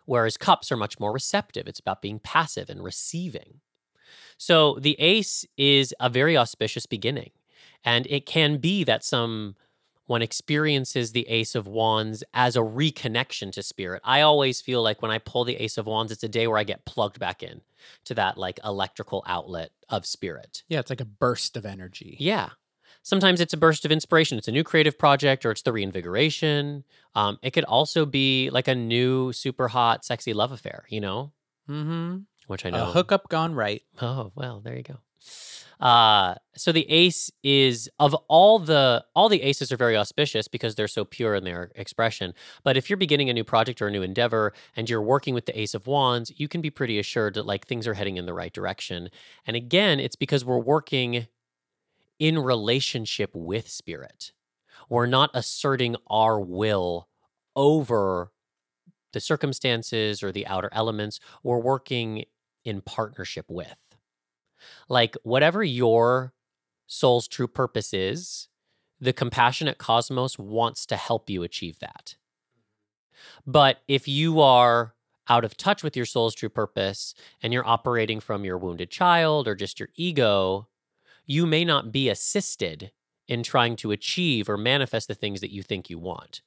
[0.09, 1.69] whereas cups are much more receptive.
[1.69, 3.61] It's about being passive and receiving.
[4.39, 7.31] So the ace is a very auspicious beginning.
[7.85, 9.57] And it can be that some
[10.07, 14.01] one experiences the ace of wands as a reconnection to spirit.
[14.03, 16.57] I always feel like when I pull the ace of wands, it's a day where
[16.57, 17.61] I get plugged back in
[18.07, 20.63] to that like electrical outlet of spirit.
[20.69, 22.17] Yeah, it's like a burst of energy.
[22.19, 22.51] Yeah.
[23.09, 24.37] Sometimes it's a burst of inspiration.
[24.37, 26.85] It's a new creative project or it's the reinvigoration.
[27.15, 31.33] Um, it could also be like a new, super hot, sexy love affair, you know?
[31.71, 32.19] Mm-hmm.
[32.49, 32.83] Which I know.
[32.83, 33.81] A hookup gone right.
[34.03, 34.99] Oh, well, there you go.
[35.81, 40.75] Uh, so the ace is of all the all the aces are very auspicious because
[40.75, 42.35] they're so pure in their expression.
[42.63, 45.47] But if you're beginning a new project or a new endeavor and you're working with
[45.47, 48.27] the ace of wands, you can be pretty assured that like things are heading in
[48.27, 49.09] the right direction.
[49.47, 51.29] And again, it's because we're working
[52.19, 54.33] in relationship with spirit.
[54.89, 57.09] We're not asserting our will
[57.55, 58.33] over
[59.13, 61.21] the circumstances or the outer elements.
[61.43, 62.25] We're working
[62.65, 63.97] in partnership with.
[64.89, 66.33] Like, whatever your
[66.87, 68.49] soul's true purpose is,
[69.01, 72.17] the compassionate cosmos wants to help you achieve that.
[73.47, 74.95] But if you are
[75.29, 79.47] out of touch with your soul's true purpose and you're operating from your wounded child
[79.47, 80.69] or just your ego,
[81.29, 82.91] you may not be assisted
[83.29, 86.41] in trying to achieve or manifest the things that you think you want.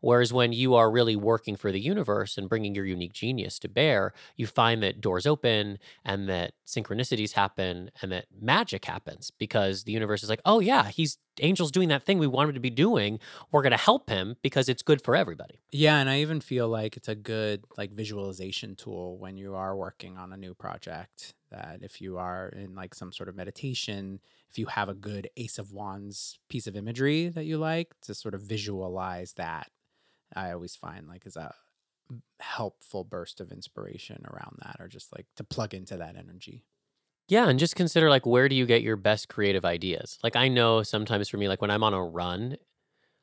[0.00, 3.68] Whereas when you are really working for the universe and bringing your unique genius to
[3.68, 9.84] bear, you find that doors open and that synchronicities happen and that magic happens because
[9.84, 12.60] the universe is like, oh, yeah, he's Angel's doing that thing we want him to
[12.60, 13.20] be doing.
[13.52, 15.62] We're going to help him because it's good for everybody.
[15.70, 19.76] Yeah, and I even feel like it's a good like visualization tool when you are
[19.76, 21.32] working on a new project.
[21.52, 25.28] That if you are in like some sort of meditation, if you have a good
[25.36, 29.70] Ace of Wands piece of imagery that you like to sort of visualize that,
[30.34, 31.54] I always find like is a
[32.40, 36.64] helpful burst of inspiration around that, or just like to plug into that energy.
[37.28, 40.18] Yeah, and just consider like where do you get your best creative ideas?
[40.22, 42.56] Like I know sometimes for me like when I'm on a run,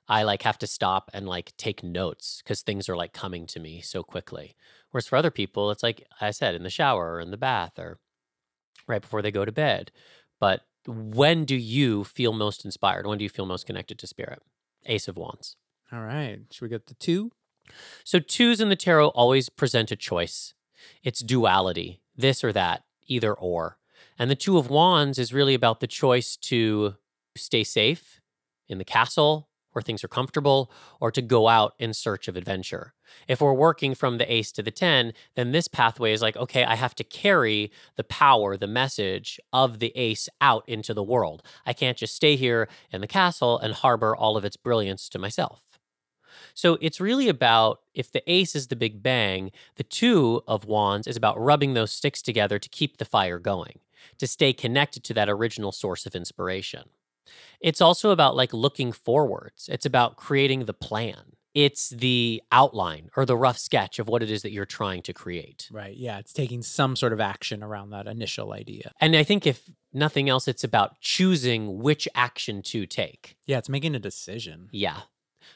[0.08, 3.60] I like have to stop and like take notes cuz things are like coming to
[3.60, 4.56] me so quickly.
[4.92, 7.80] Whereas for other people it's like I said in the shower or in the bath
[7.80, 8.00] or
[8.90, 9.92] right before they go to bed.
[10.40, 13.08] But when do you feel most inspired?
[13.08, 14.42] When do you feel most connected to spirit?
[14.86, 15.56] Ace of Wands.
[15.92, 17.32] All right, should we get the two?
[18.04, 20.54] So twos in the tarot always present a choice.
[21.04, 23.78] It's duality, this or that, either or.
[24.18, 26.96] And the Two of Wands is really about the choice to
[27.36, 28.20] stay safe
[28.68, 32.94] in the castle where things are comfortable or to go out in search of adventure.
[33.28, 36.64] If we're working from the ace to the 10, then this pathway is like, okay,
[36.64, 41.44] I have to carry the power, the message of the ace out into the world.
[41.66, 45.20] I can't just stay here in the castle and harbor all of its brilliance to
[45.20, 45.80] myself.
[46.54, 51.08] So it's really about if the ace is the big bang, the two of wands
[51.08, 53.80] is about rubbing those sticks together to keep the fire going,
[54.18, 56.90] to stay connected to that original source of inspiration.
[57.60, 59.70] It's also about like looking forwards.
[59.72, 61.34] It's about creating the plan.
[61.56, 65.14] It's the outline or the rough sketch of what it is that you're trying to
[65.14, 65.68] create.
[65.72, 65.98] Right.
[65.98, 66.20] Yeah.
[66.20, 68.92] It's taking some sort of action around that initial idea.
[69.02, 73.36] And I think if nothing else, it's about choosing which action to take.
[73.48, 73.58] Yeah.
[73.58, 74.70] It's making a decision.
[74.72, 75.02] Yeah.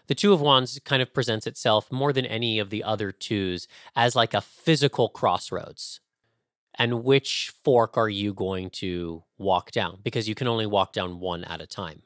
[0.08, 3.68] The Two of Wands kind of presents itself more than any of the other twos
[3.96, 6.02] as like a physical crossroads
[6.78, 10.00] and which fork are you going to walk down?
[10.04, 12.02] Because you can only walk down one at a time.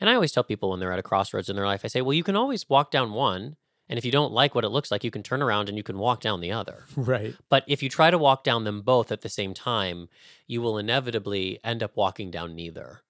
[0.00, 2.02] And I always tell people when they're at a crossroads in their life, I say,
[2.02, 3.56] well, you can always walk down one.
[3.88, 5.84] And if you don't like what it looks like, you can turn around and you
[5.84, 6.84] can walk down the other.
[6.96, 7.34] Right.
[7.48, 10.08] But if you try to walk down them both at the same time,
[10.46, 13.02] you will inevitably end up walking down neither.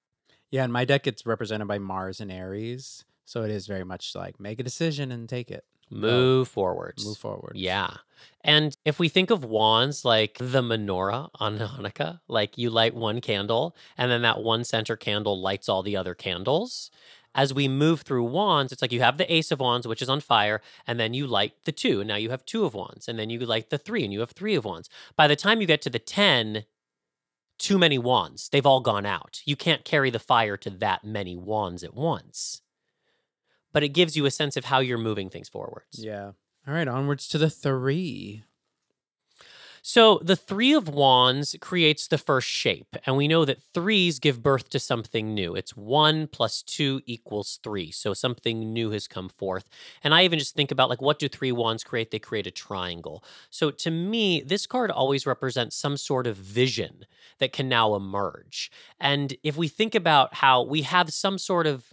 [0.50, 0.64] Yeah.
[0.64, 3.04] And my deck, gets represented by Mars and Aries.
[3.24, 5.64] So it is very much like make a decision and take it.
[5.92, 6.94] Oh, move forward.
[7.04, 7.56] Move forward.
[7.56, 7.88] Yeah.
[8.42, 13.20] And if we think of wands like the menorah on Hanukkah, like you light one
[13.20, 16.90] candle and then that one center candle lights all the other candles.
[17.34, 20.08] As we move through wands, it's like you have the ace of wands, which is
[20.08, 22.00] on fire, and then you light the two.
[22.00, 23.08] And now you have two of wands.
[23.08, 24.88] And then you light the three, and you have three of wands.
[25.16, 26.64] By the time you get to the 10,
[27.58, 28.48] too many wands.
[28.48, 29.42] They've all gone out.
[29.44, 32.62] You can't carry the fire to that many wands at once
[33.76, 35.98] but it gives you a sense of how you're moving things forwards.
[35.98, 36.30] Yeah.
[36.66, 38.42] All right, onwards to the three.
[39.82, 44.42] So the three of wands creates the first shape, and we know that threes give
[44.42, 45.54] birth to something new.
[45.54, 47.90] It's one plus two equals three.
[47.90, 49.68] So something new has come forth.
[50.02, 52.10] And I even just think about like what do three wands create?
[52.10, 53.22] They create a triangle.
[53.50, 57.04] So to me, this card always represents some sort of vision
[57.40, 58.70] that can now emerge.
[58.98, 61.92] And if we think about how we have some sort of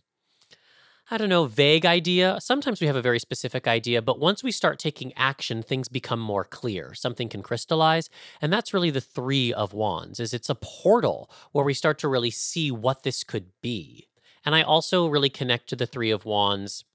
[1.12, 2.38] I don't know, vague idea.
[2.40, 6.20] Sometimes we have a very specific idea, but once we start taking action, things become
[6.20, 6.94] more clear.
[6.94, 8.10] Something can crystallize,
[8.42, 10.20] and that's really the 3 of wands.
[10.20, 14.08] Is it's a portal where we start to really see what this could be.
[14.46, 16.86] And I also really connect to the 3 of wands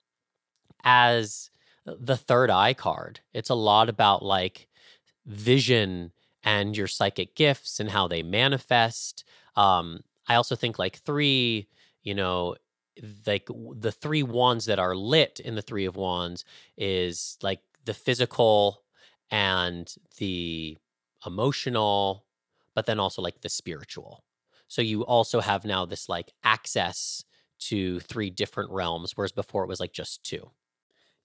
[0.84, 1.50] as
[1.86, 3.20] the third eye card.
[3.32, 4.68] It's a lot about like
[5.26, 9.24] vision and your psychic gifts and how they manifest.
[9.56, 11.68] Um, I also think like 3,
[12.02, 12.56] you know,
[13.26, 16.44] like the three wands that are lit in the three of wands
[16.76, 18.84] is like the physical
[19.30, 20.76] and the
[21.26, 22.26] emotional
[22.74, 24.24] but then also like the spiritual.
[24.68, 27.24] So you also have now this like access
[27.60, 30.50] to three different realms whereas before it was like just two.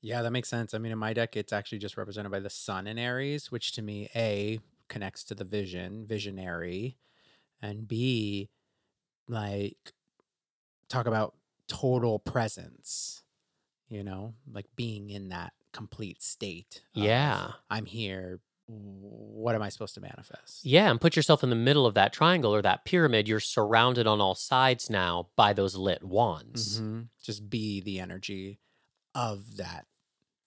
[0.01, 0.73] Yeah that makes sense.
[0.73, 3.71] I mean in my deck it's actually just represented by the sun in aries which
[3.73, 4.59] to me a
[4.89, 6.97] connects to the vision visionary
[7.61, 8.49] and b
[9.27, 9.93] like
[10.89, 11.35] talk about
[11.67, 13.23] total presence,
[13.89, 16.81] you know, like being in that complete state.
[16.93, 17.51] Yeah.
[17.69, 18.39] I'm here.
[18.67, 20.65] What am I supposed to manifest?
[20.65, 20.89] Yeah.
[20.89, 23.27] And put yourself in the middle of that triangle or that pyramid.
[23.27, 26.79] You're surrounded on all sides now by those lit wands.
[26.79, 27.01] Mm-hmm.
[27.21, 28.59] Just be the energy
[29.13, 29.85] of that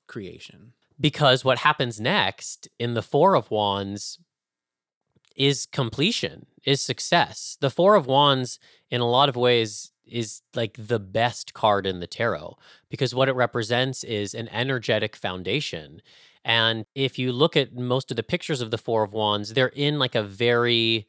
[0.06, 0.72] creation.
[0.98, 4.18] Because what happens next in the Four of Wands
[5.36, 7.58] is completion, is success.
[7.60, 8.58] The Four of Wands,
[8.90, 12.56] in a lot of ways, is like the best card in the tarot
[12.90, 16.00] because what it represents is an energetic foundation.
[16.44, 19.68] And if you look at most of the pictures of the Four of Wands, they're
[19.68, 21.08] in like a very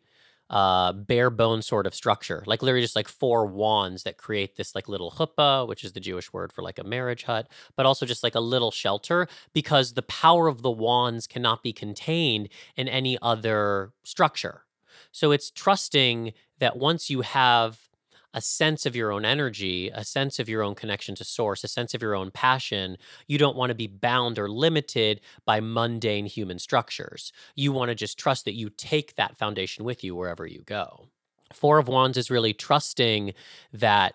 [0.50, 4.74] uh, bare bone sort of structure, like literally just like four wands that create this
[4.74, 8.06] like little chuppah, which is the Jewish word for like a marriage hut, but also
[8.06, 12.88] just like a little shelter because the power of the wands cannot be contained in
[12.88, 14.64] any other structure.
[15.12, 17.87] So it's trusting that once you have
[18.38, 21.67] a sense of your own energy, a sense of your own connection to source, a
[21.67, 22.95] sense of your own passion.
[23.26, 27.34] You don't want to be bound or limited by mundane human structures.
[27.56, 31.07] You want to just trust that you take that foundation with you wherever you go.
[31.51, 33.34] Four of Wands is really trusting
[33.74, 34.14] that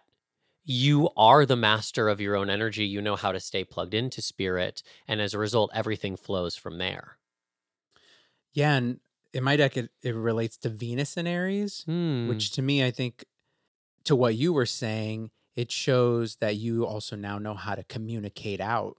[0.65, 2.85] you are the master of your own energy.
[2.85, 4.85] You know how to stay plugged into spirit.
[5.09, 7.17] And as a result, everything flows from there.
[8.53, 8.75] Yeah.
[8.77, 9.01] And
[9.33, 12.29] in my deck, it, it relates to Venus and Aries, Hmm.
[12.29, 13.25] which to me, I think
[14.05, 18.61] to what you were saying, it shows that you also now know how to communicate
[18.61, 18.97] out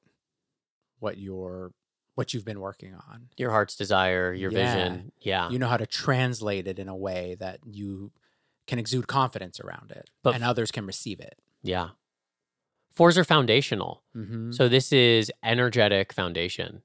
[0.99, 1.73] what you're
[2.15, 3.29] what you've been working on.
[3.37, 4.75] Your heart's desire, your Yeah.
[4.75, 5.11] vision.
[5.19, 5.49] Yeah.
[5.49, 8.11] You know how to translate it in a way that you
[8.67, 11.39] can exude confidence around it But and others can receive it.
[11.63, 11.89] yeah.
[12.91, 14.03] Fours are foundational.
[14.15, 14.51] Mm-hmm.
[14.51, 16.83] So this is energetic foundation,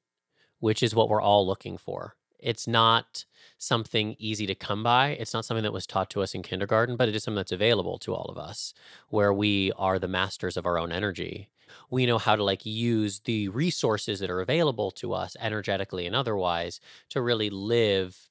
[0.59, 2.17] which is what we're all looking for.
[2.39, 3.25] It's not
[3.59, 5.11] something easy to come by.
[5.11, 7.53] It's not something that was taught to us in kindergarten, but it is something that's
[7.53, 8.73] available to all of us
[9.09, 11.49] where we are the masters of our own energy.
[11.91, 16.15] We know how to like use the resources that are available to us energetically and
[16.15, 16.81] otherwise
[17.11, 18.29] to really live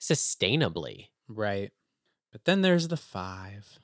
[0.00, 1.08] sustainably.
[1.28, 1.72] right.
[2.32, 3.78] But then there's the five.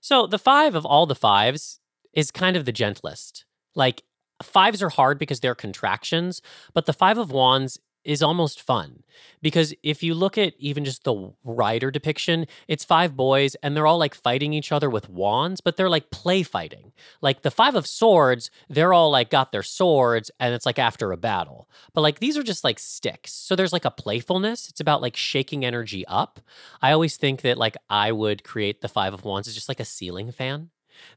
[0.00, 1.80] So the five of all the fives
[2.12, 3.44] is kind of the gentlest.
[3.74, 4.04] Like
[4.40, 6.40] fives are hard because they're contractions,
[6.74, 9.02] but the five of wands is almost fun
[9.40, 13.86] because if you look at even just the rider depiction, it's five boys and they're
[13.86, 16.92] all like fighting each other with wands, but they're like play fighting.
[17.20, 21.12] Like the five of swords, they're all like got their swords and it's like after
[21.12, 21.68] a battle.
[21.92, 23.32] But like these are just like sticks.
[23.32, 24.68] So there's like a playfulness.
[24.68, 26.40] It's about like shaking energy up.
[26.80, 29.80] I always think that like I would create the five of wands as just like
[29.80, 30.70] a ceiling fan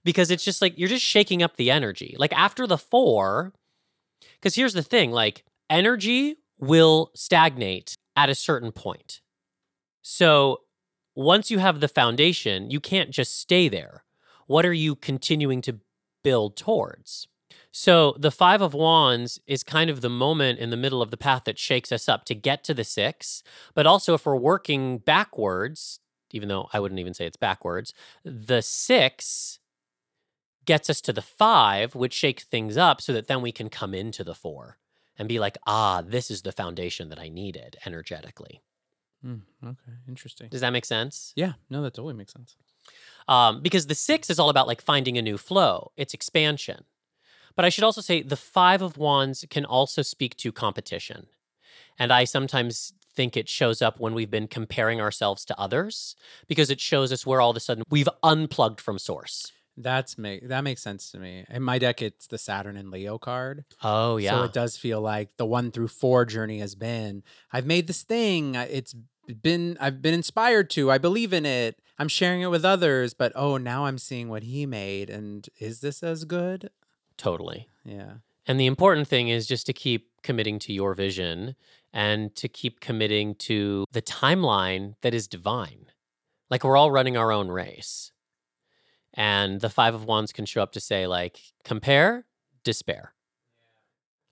[0.03, 2.15] because it's just like you're just shaking up the energy.
[2.17, 3.53] Like after the four,
[4.39, 9.21] because here's the thing like energy will stagnate at a certain point.
[10.01, 10.61] So
[11.15, 14.03] once you have the foundation, you can't just stay there.
[14.47, 15.79] What are you continuing to
[16.23, 17.27] build towards?
[17.71, 21.17] So the five of wands is kind of the moment in the middle of the
[21.17, 23.43] path that shakes us up to get to the six.
[23.73, 25.99] But also, if we're working backwards,
[26.31, 27.93] even though I wouldn't even say it's backwards,
[28.23, 29.59] the six
[30.63, 33.93] gets us to the five, which shakes things up so that then we can come
[33.93, 34.77] into the four
[35.17, 38.61] and be like, ah, this is the foundation that I needed energetically.
[39.25, 40.49] Mm, okay, interesting.
[40.49, 41.33] Does that make sense?
[41.35, 42.55] Yeah, no, that totally makes sense.
[43.27, 46.83] Um, because the six is all about like finding a new flow, it's expansion.
[47.55, 51.27] But I should also say the five of wands can also speak to competition.
[51.97, 56.15] And I sometimes think it shows up when we've been comparing ourselves to others
[56.47, 59.53] because it shows us where all of a sudden we've unplugged from source.
[59.77, 61.45] That's make that makes sense to me.
[61.49, 63.65] In my deck, it's the Saturn and Leo card.
[63.83, 64.31] Oh, yeah.
[64.31, 67.23] So it does feel like the one through four journey has been.
[67.51, 68.55] I've made this thing.
[68.55, 68.95] It's
[69.41, 69.77] been.
[69.81, 70.91] I've been inspired to.
[70.91, 71.81] I believe in it.
[71.99, 73.13] I'm sharing it with others.
[73.13, 76.69] But oh, now I'm seeing what he made, and is this as good?
[77.17, 77.69] totally.
[77.83, 78.15] Yeah.
[78.47, 81.55] And the important thing is just to keep committing to your vision
[81.93, 85.87] and to keep committing to the timeline that is divine.
[86.49, 88.11] Like we're all running our own race.
[89.15, 92.25] And the five of wands can show up to say, like, compare,
[92.63, 93.13] despair.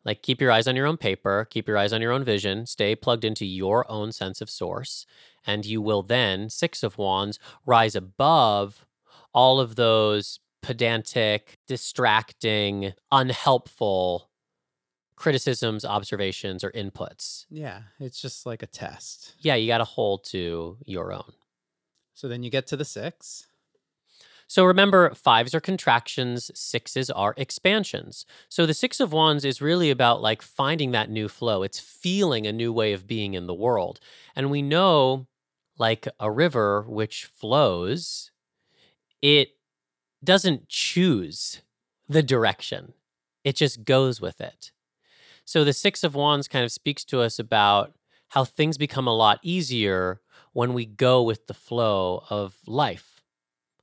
[0.03, 2.65] Like, keep your eyes on your own paper, keep your eyes on your own vision,
[2.65, 5.05] stay plugged into your own sense of source.
[5.47, 8.85] And you will then, six of wands, rise above
[9.33, 14.29] all of those pedantic, distracting, unhelpful
[15.15, 17.45] criticisms, observations, or inputs.
[17.49, 17.83] Yeah.
[17.99, 19.35] It's just like a test.
[19.39, 21.31] Yeah, you got to hold to your own.
[22.13, 23.47] So then you get to the six.
[24.53, 28.23] So remember, fives are contractions, sixes are expansions.
[28.49, 31.63] So the Six of Wands is really about like finding that new flow.
[31.63, 33.99] It's feeling a new way of being in the world.
[34.35, 35.25] And we know,
[35.79, 38.29] like a river which flows,
[39.23, 39.55] it
[40.23, 41.63] doesn't choose
[42.07, 42.93] the direction,
[43.43, 44.71] it just goes with it.
[45.45, 47.95] So the Six of Wands kind of speaks to us about
[48.29, 53.12] how things become a lot easier when we go with the flow of life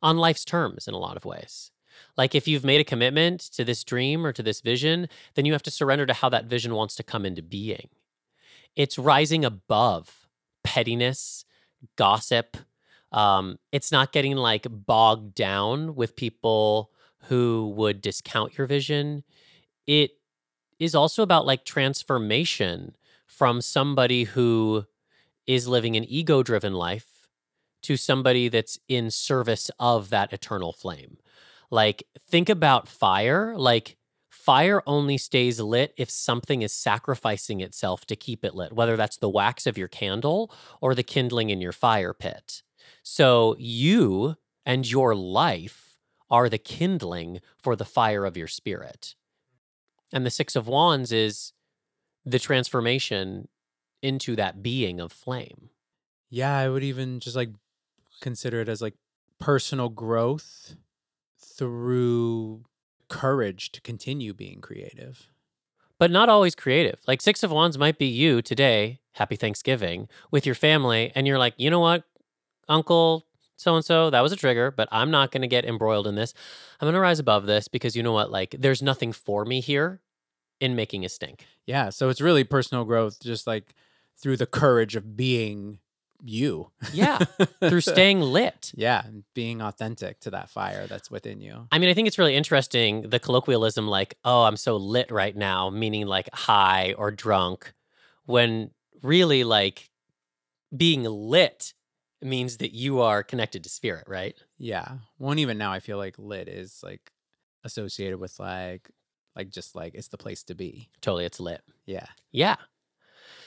[0.02, 1.70] on life's terms in a lot of ways.
[2.16, 5.52] Like if you've made a commitment to this dream or to this vision, then you
[5.52, 7.88] have to surrender to how that vision wants to come into being.
[8.76, 10.26] It's rising above
[10.62, 11.44] pettiness,
[11.96, 12.56] gossip.
[13.12, 16.90] Um, it's not getting like bogged down with people
[17.24, 19.24] who would discount your vision.
[19.86, 20.12] It
[20.78, 22.96] is also about like transformation
[23.26, 24.86] from somebody who
[25.46, 27.09] is living an ego driven life
[27.82, 31.18] to somebody that's in service of that eternal flame.
[31.70, 33.54] Like, think about fire.
[33.56, 33.96] Like,
[34.28, 39.16] fire only stays lit if something is sacrificing itself to keep it lit, whether that's
[39.16, 42.62] the wax of your candle or the kindling in your fire pit.
[43.02, 45.96] So, you and your life
[46.30, 49.14] are the kindling for the fire of your spirit.
[50.12, 51.52] And the Six of Wands is
[52.24, 53.48] the transformation
[54.02, 55.70] into that being of flame.
[56.30, 57.50] Yeah, I would even just like
[58.20, 58.94] consider it as like
[59.38, 60.76] personal growth
[61.38, 62.64] through
[63.08, 65.30] courage to continue being creative.
[65.98, 67.00] but not always creative.
[67.06, 71.38] Like Six of Wands might be you today, happy Thanksgiving, with your family, and you're
[71.38, 72.04] like, you know what,
[72.68, 76.06] Uncle so and so, that was a trigger, but I'm not going to get embroiled
[76.06, 76.32] in this.
[76.80, 79.60] I'm going to rise above this because you know what, like, there's nothing for me
[79.60, 80.00] here.
[80.60, 81.46] in making a stink.
[81.66, 81.90] Yeah.
[81.90, 83.74] So it's really personal growth, just like
[84.16, 85.78] through the courage of being
[86.24, 86.70] you.
[86.92, 87.18] Yeah,
[87.60, 88.72] through staying lit.
[88.74, 89.02] Yeah.
[89.04, 91.66] and Being authentic to that fire that's within you.
[91.72, 95.36] I mean, I think it's really interesting the colloquialism, like, oh, I'm so lit right
[95.36, 97.72] now, meaning like high or drunk,
[98.26, 98.70] when
[99.02, 99.90] really like
[100.76, 101.74] being lit
[102.22, 104.36] means that you are connected to spirit, right?
[104.58, 104.98] Yeah.
[105.18, 107.10] Well, and even now I feel like lit is like
[107.64, 108.90] associated with like,
[109.34, 110.88] like just like it's the place to be.
[111.00, 111.62] Totally, it's lit.
[111.86, 112.06] Yeah.
[112.30, 112.56] Yeah.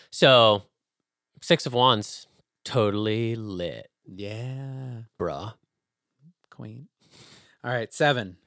[0.10, 0.64] So,
[1.42, 2.28] Six of Wands,
[2.64, 5.04] totally lit, Yeah.
[5.20, 5.54] bruh.
[6.50, 6.88] Queen.
[7.64, 7.92] All right.
[7.94, 8.38] Seven.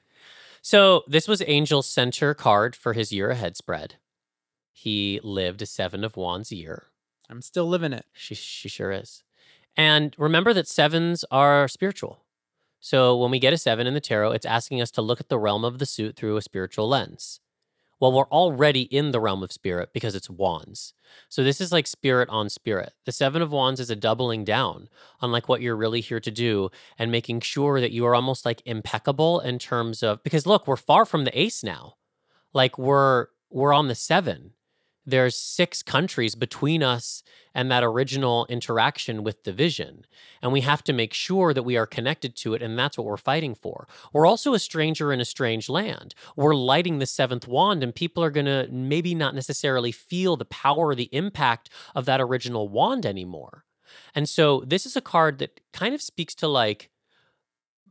[0.61, 3.95] So, this was Angel's center card for his year ahead spread.
[4.73, 6.87] He lived a Seven of Wands year.
[7.29, 8.05] I'm still living it.
[8.13, 9.23] She she sure is.
[9.75, 12.23] And remember that sevens are spiritual.
[12.79, 15.29] So when we get a seven in the tarot, it's asking us to look at
[15.29, 17.39] the realm of the suit through a spiritual lens.
[17.99, 20.93] Well, we're already in the realm of spirit because it's wands.
[21.29, 22.93] So this is like spirit on spirit.
[23.05, 24.89] The seven of wands is a doubling down
[25.19, 26.69] on like what you're really here to do
[26.99, 30.75] and making sure that you are almost like impeccable in terms of because look, we're
[30.75, 31.95] far from the ace now.
[32.53, 34.51] Like we're we're on the seven
[35.07, 37.23] there's six countries between us
[37.55, 40.05] and that original interaction with the vision.
[40.41, 42.61] And we have to make sure that we are connected to it.
[42.61, 43.87] And that's what we're fighting for.
[44.11, 46.13] We're also a stranger in a strange land.
[46.35, 50.45] We're lighting the seventh wand, and people are going to maybe not necessarily feel the
[50.45, 53.63] power or the impact of that original wand anymore.
[54.13, 56.89] And so this is a card that kind of speaks to like,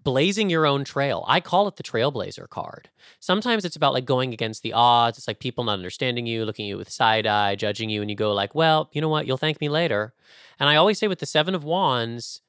[0.06, 1.24] blazing your own trail.
[1.26, 2.90] I call it the trailblazer card.
[3.18, 5.18] Sometimes it's about like going against the odds.
[5.18, 8.08] It's like people not understanding you, looking at you with side eye, judging you, and
[8.08, 9.26] you go like, "Well, you know what?
[9.26, 10.14] You'll thank me later."
[10.60, 12.40] And I always say with the 7 of wands,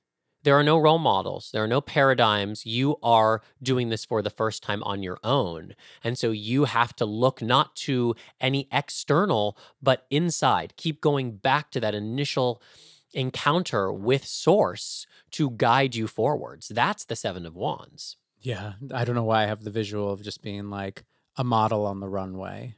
[0.44, 1.50] there are no role models.
[1.52, 2.64] There are no paradigms.
[2.64, 5.74] You are doing this for the first time on your own.
[6.04, 10.76] And so you have to look not to any external, but inside.
[10.78, 12.62] Keep going back to that initial
[13.14, 16.70] encounter with source to guide you forwards.
[16.70, 18.18] That's the Seven of Wands.
[18.42, 18.74] Yeah.
[18.94, 21.04] I don't know why I have the visual of just being like
[21.36, 22.76] a model on the runway.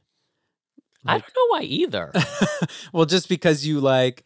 [1.05, 2.11] I don't know why either.
[2.93, 4.25] well, just because you like,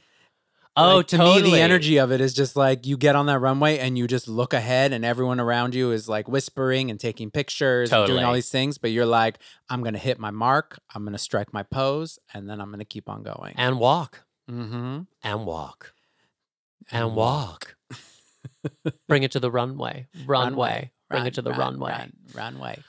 [0.76, 1.44] Oh, like, to totally.
[1.44, 4.08] me, the energy of it is just like you get on that runway and you
[4.08, 8.24] just look ahead, and everyone around you is like whispering and taking pictures, and doing
[8.24, 8.80] all these things.
[8.80, 9.38] But you're like,
[9.70, 13.08] I'm gonna hit my mark, I'm gonna strike my pose, and then I'm gonna keep
[13.08, 13.54] on going.
[13.56, 15.02] and walk mm-hmm.
[15.22, 15.94] and walk
[16.92, 17.76] and walk.
[19.08, 20.08] Bring it to the runway.
[20.26, 20.92] Runway.
[21.10, 21.92] Bring it to the runway.
[21.92, 22.80] Run, runway.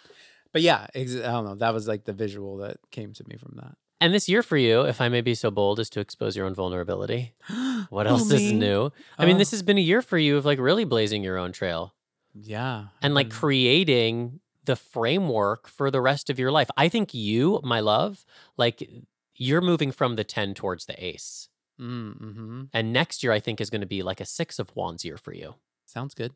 [0.52, 1.54] But yeah, ex- I don't know.
[1.56, 3.76] That was like the visual that came to me from that.
[4.00, 6.46] And this year for you, if I may be so bold, is to expose your
[6.46, 7.34] own vulnerability.
[7.90, 8.58] What else is me.
[8.58, 8.90] new?
[9.18, 9.38] I mean, Oh.
[9.38, 11.94] this has been a year for you of like really blazing your own trail.
[12.34, 12.86] Yeah.
[13.02, 16.68] and like creating the framework for the rest of your life.
[16.76, 18.24] I think you, my love,
[18.56, 18.88] like
[19.36, 21.48] you're moving from the 10 towards the ace.
[21.80, 24.74] Mm, hmm And next year, I think, is going to be like a six of
[24.74, 25.56] wands year for you.
[25.94, 26.32] Sounds good.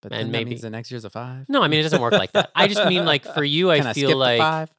[0.00, 1.48] But And then that maybe- means the next year's a five.
[1.48, 2.50] No, I mean, it doesn't work like that.
[2.56, 4.70] I just mean like for you, I Can I feel skip like five?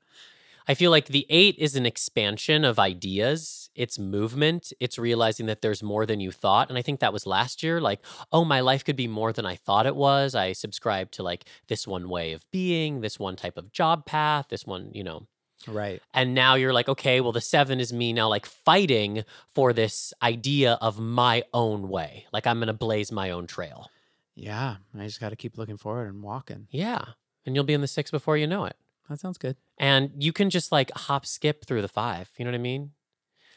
[0.67, 3.69] I feel like the eight is an expansion of ideas.
[3.75, 4.71] It's movement.
[4.79, 6.69] It's realizing that there's more than you thought.
[6.69, 7.81] And I think that was last year.
[7.81, 7.99] Like,
[8.31, 10.35] oh, my life could be more than I thought it was.
[10.35, 14.47] I subscribed to like this one way of being, this one type of job path,
[14.49, 15.27] this one, you know.
[15.67, 16.01] Right.
[16.13, 20.13] And now you're like, okay, well, the seven is me now like fighting for this
[20.21, 22.25] idea of my own way.
[22.33, 23.89] Like, I'm going to blaze my own trail.
[24.35, 24.77] Yeah.
[24.97, 26.67] I just got to keep looking forward and walking.
[26.69, 27.03] Yeah.
[27.45, 28.75] And you'll be in the six before you know it.
[29.09, 29.57] That sounds good.
[29.77, 32.29] And you can just like hop skip through the five.
[32.37, 32.91] You know what I mean?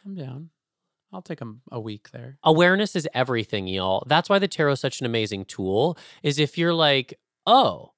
[0.04, 0.50] I'm down.
[1.12, 2.36] I'll take a, a week there.
[2.42, 6.58] awareness is everything y'all that's why the tarot is such an amazing tool is if
[6.58, 7.14] you're like
[7.46, 7.92] oh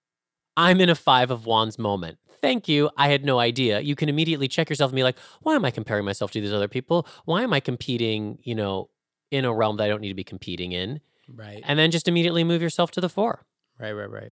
[0.56, 4.08] i'm in a five of wands moment thank you i had no idea you can
[4.08, 7.06] immediately check yourself and be like why am i comparing myself to these other people
[7.24, 8.88] why am i competing you know
[9.30, 11.00] in a realm that i don't need to be competing in
[11.32, 11.62] Right.
[11.64, 13.44] and then just immediately move yourself to the four
[13.80, 14.30] Right, right, right.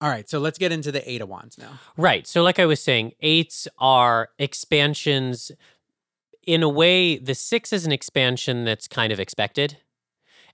[0.00, 0.26] All right.
[0.30, 1.78] So let's get into the Eight of Wands now.
[1.98, 2.26] Right.
[2.26, 5.52] So, like I was saying, eights are expansions.
[6.46, 9.76] In a way, the six is an expansion that's kind of expected,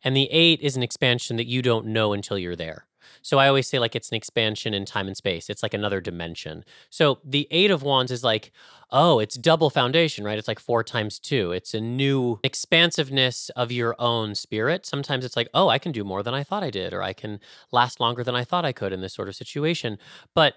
[0.02, 2.86] and the eight is an expansion that you don't know until you're there.
[3.26, 5.50] So, I always say, like, it's an expansion in time and space.
[5.50, 6.64] It's like another dimension.
[6.90, 8.52] So, the eight of wands is like,
[8.92, 10.38] oh, it's double foundation, right?
[10.38, 11.50] It's like four times two.
[11.50, 14.86] It's a new expansiveness of your own spirit.
[14.86, 17.12] Sometimes it's like, oh, I can do more than I thought I did, or I
[17.12, 17.40] can
[17.72, 19.98] last longer than I thought I could in this sort of situation.
[20.32, 20.54] But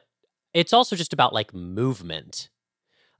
[0.54, 2.50] it's also just about like movement.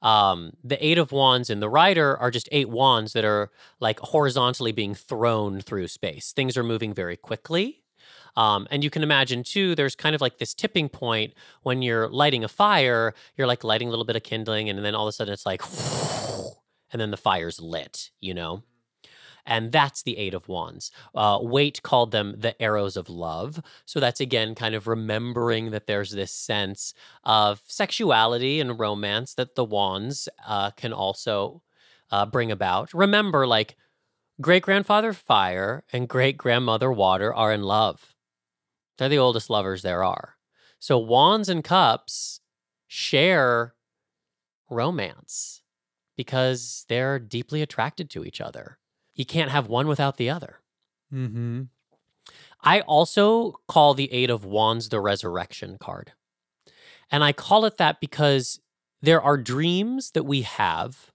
[0.04, 4.00] Um, the eight of wands and the rider are just eight wands that are like
[4.00, 6.34] horizontally being thrown through space.
[6.34, 7.82] Things are moving very quickly.
[8.36, 12.08] Um, and you can imagine too, there's kind of like this tipping point when you're
[12.10, 15.10] lighting a fire, you're like lighting a little bit of kindling, and then all of
[15.10, 15.62] a sudden it's like,
[16.92, 18.64] and then the fire's lit, you know?
[19.46, 20.92] And that's the Eight of Wands.
[21.16, 21.40] Uh,
[21.82, 23.60] called them the arrows of love.
[23.86, 29.56] So that's again kind of remembering that there's this sense of sexuality and romance that
[29.56, 31.64] the wands uh, can also
[32.12, 32.94] uh, bring about.
[32.94, 33.76] Remember, like,
[34.40, 38.16] great grandfather fire and great grandmother water are in love.
[39.00, 40.36] They're the oldest lovers there are.
[40.78, 42.42] So wands and cups
[42.86, 43.74] share
[44.70, 45.62] romance
[46.18, 48.78] because they're deeply attracted to each other.
[49.16, 50.60] You can't have one without the other.
[51.14, 51.64] Mm-hmm.
[52.62, 56.12] I also call the Eight of Wands the Resurrection card.
[57.10, 58.60] And I call it that because
[59.02, 61.12] there are dreams that we have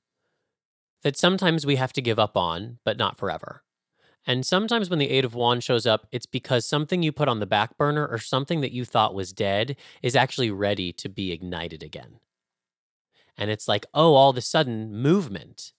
[1.02, 3.62] that sometimes we have to give up on, but not forever.
[4.26, 7.40] And sometimes when the Eight of Wands shows up, it's because something you put on
[7.40, 11.30] the back burner or something that you thought was dead is actually ready to be
[11.32, 12.20] ignited again.
[13.36, 15.72] And it's like, oh, all of a sudden, movement.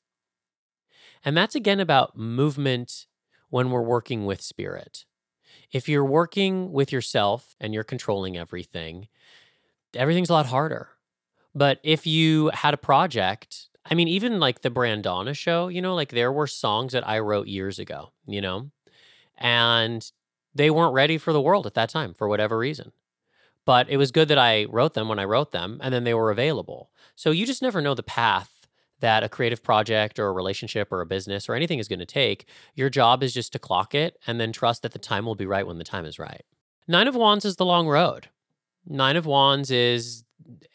[1.24, 3.08] And that's again about movement
[3.50, 5.06] when we're working with spirit.
[5.72, 9.08] If you're working with yourself and you're controlling everything,
[9.96, 10.89] everything's a lot harder.
[11.56, 15.94] But if you had a project I mean, even like the Brandonna show, you know,
[15.94, 18.72] like there were songs that I wrote years ago, you know,
[19.38, 20.10] and
[20.56, 22.92] they weren't ready for the world at that time for whatever reason.
[23.66, 26.14] But it was good that I wrote them when I wrote them and then they
[26.14, 26.90] were available.
[27.16, 28.52] So you just never know the path
[29.00, 32.06] that a creative project or a relationship or a business or anything is going to
[32.06, 32.48] take.
[32.76, 35.46] Your job is just to clock it and then trust that the time will be
[35.46, 36.44] right when the time is right.
[36.88, 38.30] Nine of Wands is the long road.
[38.88, 40.25] Nine of Wands is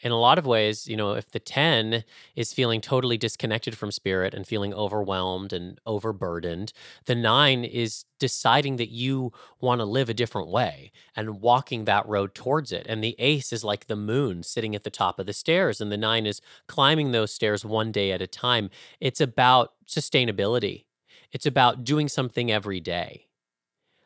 [0.01, 2.03] in a lot of ways, you know, if the 10
[2.35, 6.73] is feeling totally disconnected from spirit and feeling overwhelmed and overburdened,
[7.05, 12.07] the 9 is deciding that you want to live a different way and walking that
[12.07, 12.85] road towards it.
[12.89, 15.91] And the ace is like the moon sitting at the top of the stairs, and
[15.91, 18.69] the 9 is climbing those stairs one day at a time.
[18.99, 20.85] It's about sustainability,
[21.31, 23.27] it's about doing something every day.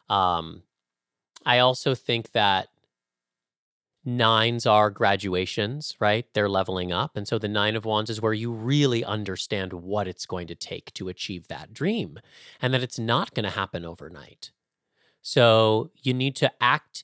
[0.10, 0.64] Um,
[1.46, 2.68] I also think that
[4.06, 6.26] nines are graduations, right?
[6.34, 7.18] They're leveling up.
[7.18, 10.56] And so the nine of wands is where you really understand what it's going to
[10.56, 12.20] take to achieve that dream
[12.62, 14.52] and that it's not going to happen overnight.
[15.22, 17.04] So you need to act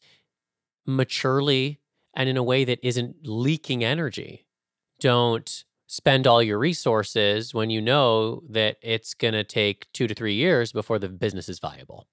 [0.86, 1.80] maturely
[2.16, 4.46] and in a way that isn't leaking energy.
[5.00, 10.14] Don't spend all your resources when you know that it's going to take two to
[10.14, 12.08] three years before the business is viable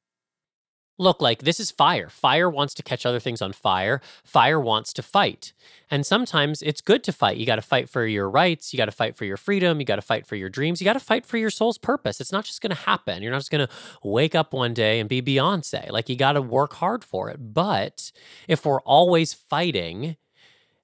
[0.98, 2.08] look like this is fire.
[2.08, 4.00] Fire wants to catch other things on fire.
[4.24, 5.52] Fire wants to fight.
[5.90, 7.38] And sometimes it's good to fight.
[7.38, 8.72] You got to fight for your rights.
[8.72, 9.80] You got to fight for your freedom.
[9.80, 10.80] You got to fight for your dreams.
[10.80, 12.20] You got to fight for your soul's purpose.
[12.20, 13.22] It's not just going to happen.
[13.22, 13.72] You're not just going to
[14.02, 15.90] wake up one day and be Beyonce.
[15.90, 17.54] Like you got to work hard for it.
[17.54, 18.12] But
[18.48, 20.16] if we're always fighting,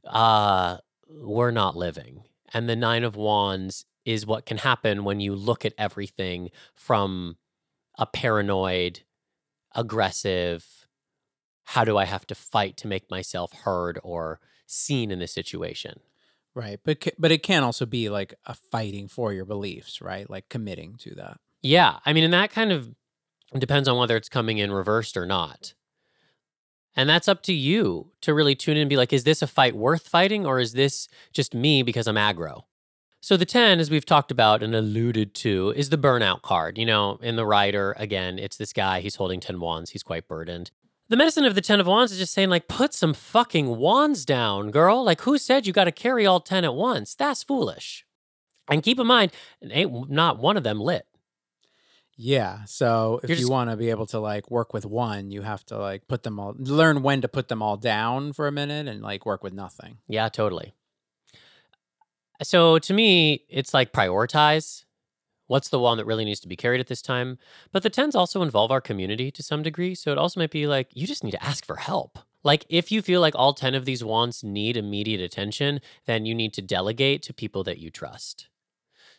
[0.07, 2.23] uh, we're not living.
[2.53, 7.37] And the Nine of Wands is what can happen when you look at everything from
[7.99, 9.01] a paranoid,
[9.75, 10.87] aggressive
[11.65, 16.01] how do i have to fight to make myself heard or seen in this situation?
[16.55, 20.29] Right but but it can also be like a fighting for your beliefs right?
[20.29, 21.39] Like committing to that.
[21.63, 22.95] Yeah i mean and that kind of
[23.59, 25.75] depends on whether it's coming in reversed or not.
[26.97, 29.47] And that's up to you to really tune in and be like is this a
[29.47, 32.63] fight worth fighting or is this just me because i'm aggro
[33.25, 36.77] so the 10, as we've talked about and alluded to, is the burnout card.
[36.77, 40.29] You know, in the rider, again, it's this guy, he's holding 10 wands, he's quite
[40.29, 40.71] burdened.
[41.09, 44.27] The medicine of the 10 of wands is just saying, like, put some fucking wands
[44.27, 45.03] down, girl.
[45.03, 47.15] Like, who said you got to carry all 10 at once?
[47.15, 48.05] That's foolish.
[48.69, 51.07] And keep in mind, ain't not one of them lit.
[52.19, 52.67] Yeah.
[52.67, 55.65] So if just, you want to be able to like work with one, you have
[55.67, 58.87] to like put them all, learn when to put them all down for a minute
[58.87, 59.97] and like work with nothing.
[60.09, 60.75] Yeah, totally.
[62.43, 64.85] So to me, it's like prioritize.
[65.47, 67.39] What's the one that really needs to be carried at this time?
[67.71, 69.95] But the 10s also involve our community to some degree.
[69.95, 72.19] So it also might be like, you just need to ask for help.
[72.43, 76.35] Like, if you feel like all 10 of these wands need immediate attention, then you
[76.35, 78.49] need to delegate to people that you trust.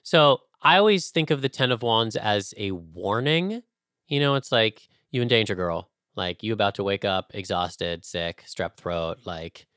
[0.04, 3.64] So I always think of the 10 of wands as a warning.
[4.08, 5.90] You know, it's like you in danger, girl.
[6.16, 9.20] Like, you about to wake up exhausted, sick, strep throat.
[9.26, 9.68] Like,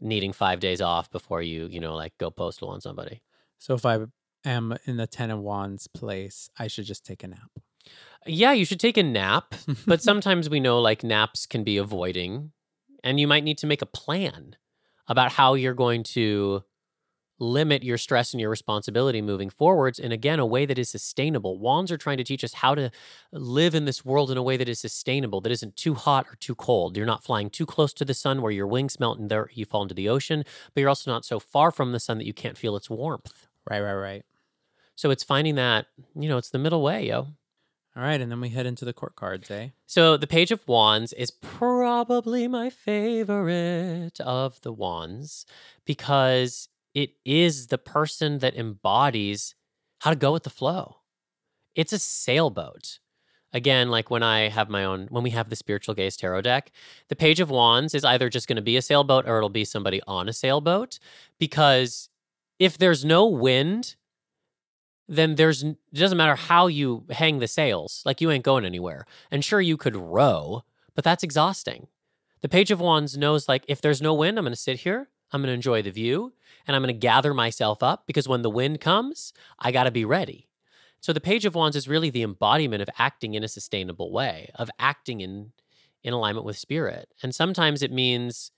[0.00, 3.22] needing five days off before you, you know, like go postal on somebody.
[3.58, 3.98] So if I
[4.44, 7.50] am in the Ten of Wands place, I should just take a nap.
[8.26, 9.54] Yeah, you should take a nap,
[9.86, 12.52] but sometimes we know like naps can be avoiding,
[13.02, 14.56] and you might need to make a plan
[15.06, 16.62] about how you're going to
[17.38, 21.58] limit your stress and your responsibility moving forwards in again a way that is sustainable.
[21.58, 22.90] Wands are trying to teach us how to
[23.32, 26.36] live in this world in a way that is sustainable, that isn't too hot or
[26.36, 26.96] too cold.
[26.96, 29.64] You're not flying too close to the sun where your wings melt and there you
[29.64, 32.34] fall into the ocean, but you're also not so far from the sun that you
[32.34, 33.46] can't feel its warmth.
[33.68, 34.24] Right, right, right.
[34.94, 35.86] So it's finding that,
[36.16, 37.28] you know, it's the middle way, yo.
[37.96, 39.70] All right, and then we head into the court cards, eh?
[39.86, 45.44] So the Page of Wands is probably my favorite of the wands
[45.84, 46.68] because
[46.98, 49.54] it is the person that embodies
[50.00, 50.96] how to go with the flow.
[51.76, 52.98] It's a sailboat.
[53.52, 56.72] Again, like when I have my own, when we have the Spiritual Gayze tarot deck,
[57.08, 59.64] the Page of Wands is either just going to be a sailboat or it'll be
[59.64, 60.98] somebody on a sailboat.
[61.38, 62.08] Because
[62.58, 63.94] if there's no wind,
[65.06, 69.06] then there's it doesn't matter how you hang the sails, like you ain't going anywhere.
[69.30, 70.64] And sure, you could row,
[70.96, 71.86] but that's exhausting.
[72.40, 75.08] The Page of Wands knows like if there's no wind, I'm going to sit here,
[75.32, 76.32] I'm going to enjoy the view,
[76.66, 79.90] and I'm going to gather myself up because when the wind comes, I got to
[79.90, 80.48] be ready.
[81.00, 84.50] So the Page of Wands is really the embodiment of acting in a sustainable way,
[84.54, 85.52] of acting in
[86.04, 87.12] in alignment with spirit.
[87.22, 88.52] And sometimes it means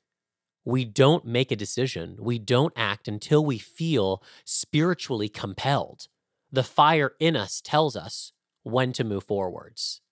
[0.65, 2.17] we don't make a decision.
[2.21, 6.09] We don't act until we feel spiritually compelled.
[6.53, 10.03] The fire in us tells us when to move forwards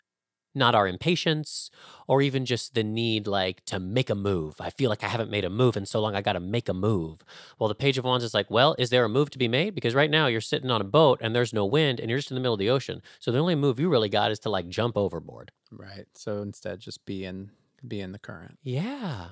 [0.54, 1.70] not our impatience
[2.06, 4.56] or even just the need like to make a move.
[4.60, 6.68] I feel like I haven't made a move in so long I got to make
[6.68, 7.24] a move.
[7.58, 9.74] Well, the page of wands is like, well, is there a move to be made?
[9.74, 12.30] Because right now you're sitting on a boat and there's no wind and you're just
[12.30, 13.02] in the middle of the ocean.
[13.18, 15.52] So the only move you really got is to like jump overboard.
[15.70, 16.06] Right.
[16.14, 17.50] So instead just be in
[17.86, 18.58] be in the current.
[18.62, 19.28] Yeah.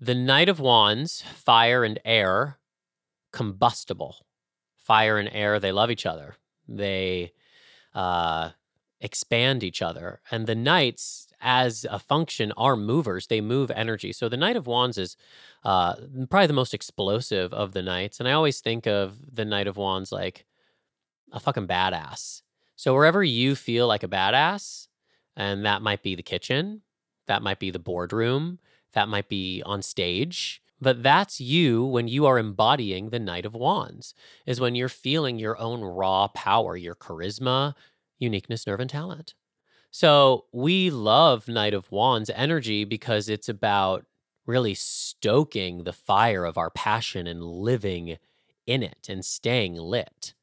[0.00, 2.58] The Knight of Wands, fire and air,
[3.32, 4.24] combustible.
[4.78, 6.36] Fire and air, they love each other.
[6.66, 7.32] They
[7.94, 8.50] uh
[9.00, 10.20] expand each other.
[10.30, 13.26] And the knights, as a function, are movers.
[13.26, 14.12] They move energy.
[14.12, 15.16] So the Knight of Wands is
[15.64, 15.94] uh,
[16.28, 18.20] probably the most explosive of the knights.
[18.20, 20.46] And I always think of the Knight of Wands like
[21.32, 22.42] a fucking badass.
[22.76, 24.88] So wherever you feel like a badass,
[25.36, 26.82] and that might be the kitchen,
[27.26, 28.58] that might be the boardroom,
[28.94, 30.62] that might be on stage.
[30.80, 34.14] But that's you when you are embodying the Knight of Wands,
[34.46, 37.74] is when you're feeling your own raw power, your charisma,
[38.20, 39.34] uniqueness, nerve, and talent.
[39.90, 44.06] So we love Knight of Wands energy because it's about
[44.46, 48.18] really stoking the fire of our passion and living
[48.66, 50.34] in it and staying lit.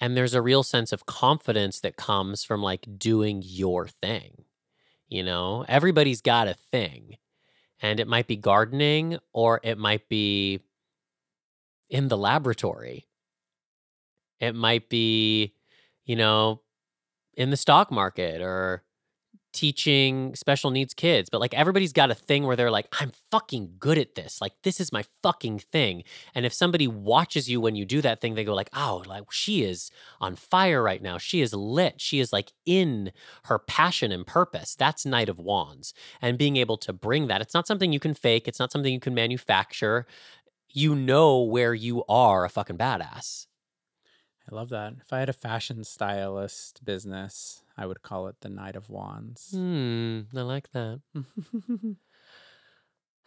[0.00, 4.44] And there's a real sense of confidence that comes from like doing your thing.
[5.08, 7.16] You know, everybody's got a thing,
[7.80, 10.60] and it might be gardening or it might be
[11.88, 13.06] in the laboratory.
[14.40, 15.54] It might be,
[16.04, 16.60] you know,
[17.36, 18.82] in the stock market or
[19.56, 23.76] teaching special needs kids, but like everybody's got a thing where they're like, I'm fucking
[23.78, 24.40] good at this.
[24.40, 26.04] Like, this is my fucking thing.
[26.34, 29.32] And if somebody watches you when you do that thing, they go, like, oh, like
[29.32, 31.16] she is on fire right now.
[31.16, 32.02] She is lit.
[32.02, 33.12] She is like in
[33.44, 34.76] her passion and purpose.
[34.76, 35.94] That's Knight of Wands.
[36.20, 38.92] And being able to bring that, it's not something you can fake, it's not something
[38.92, 40.06] you can manufacture.
[40.70, 43.46] You know where you are a fucking badass.
[44.50, 44.94] I love that.
[45.00, 49.50] If I had a fashion stylist business, I would call it the Knight of Wands.
[49.52, 51.00] Hmm, I like that.
[51.14, 51.96] and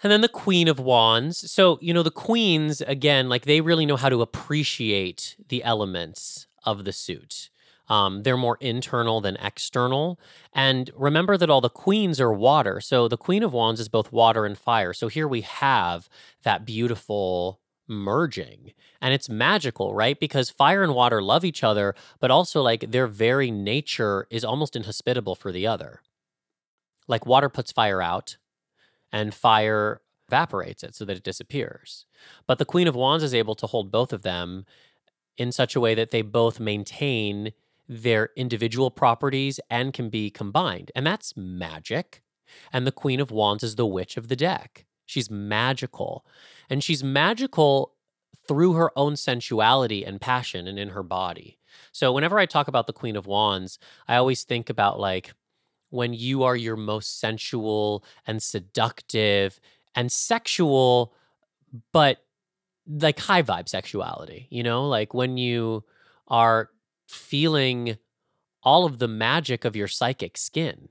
[0.02, 1.52] then the Queen of Wands.
[1.52, 6.48] So, you know, the queens, again, like they really know how to appreciate the elements
[6.64, 7.50] of the suit.
[7.90, 10.20] Um, they're more internal than external.
[10.54, 12.80] And remember that all the queens are water.
[12.80, 14.94] So the Queen of Wands is both water and fire.
[14.94, 16.08] So here we have
[16.44, 17.60] that beautiful
[17.90, 20.20] merging and it's magical right?
[20.20, 24.76] Because fire and water love each other but also like their very nature is almost
[24.76, 26.02] inhospitable for the other.
[27.08, 28.38] Like water puts fire out
[29.12, 32.06] and fire evaporates it so that it disappears.
[32.46, 34.66] But the queen of wands is able to hold both of them
[35.38, 37.54] in such a way that they both maintain
[37.88, 42.22] their individual properties and can be combined and that's magic.
[42.72, 46.24] And the queen of wands is the witch of the deck She's magical.
[46.70, 47.96] And she's magical
[48.48, 51.58] through her own sensuality and passion and in her body.
[51.92, 55.34] So whenever I talk about the Queen of Wands, I always think about like
[55.90, 59.60] when you are your most sensual and seductive
[59.96, 61.16] and sexual,
[61.92, 62.20] but
[62.88, 65.86] like high vibe sexuality, you know, like when you
[66.28, 66.70] are
[67.08, 67.98] feeling
[68.62, 70.90] all of the magic of your psychic skin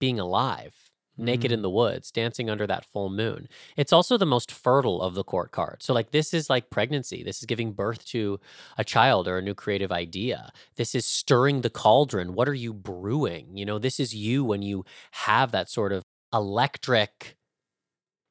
[0.00, 0.87] being alive
[1.18, 1.62] naked in mm.
[1.62, 3.48] the woods, dancing under that full moon.
[3.76, 5.84] It's also the most fertile of the court cards.
[5.84, 7.22] So, like, this is like pregnancy.
[7.22, 8.40] This is giving birth to
[8.76, 10.52] a child or a new creative idea.
[10.76, 12.34] This is stirring the cauldron.
[12.34, 13.56] What are you brewing?
[13.56, 17.36] You know, this is you when you have that sort of electric,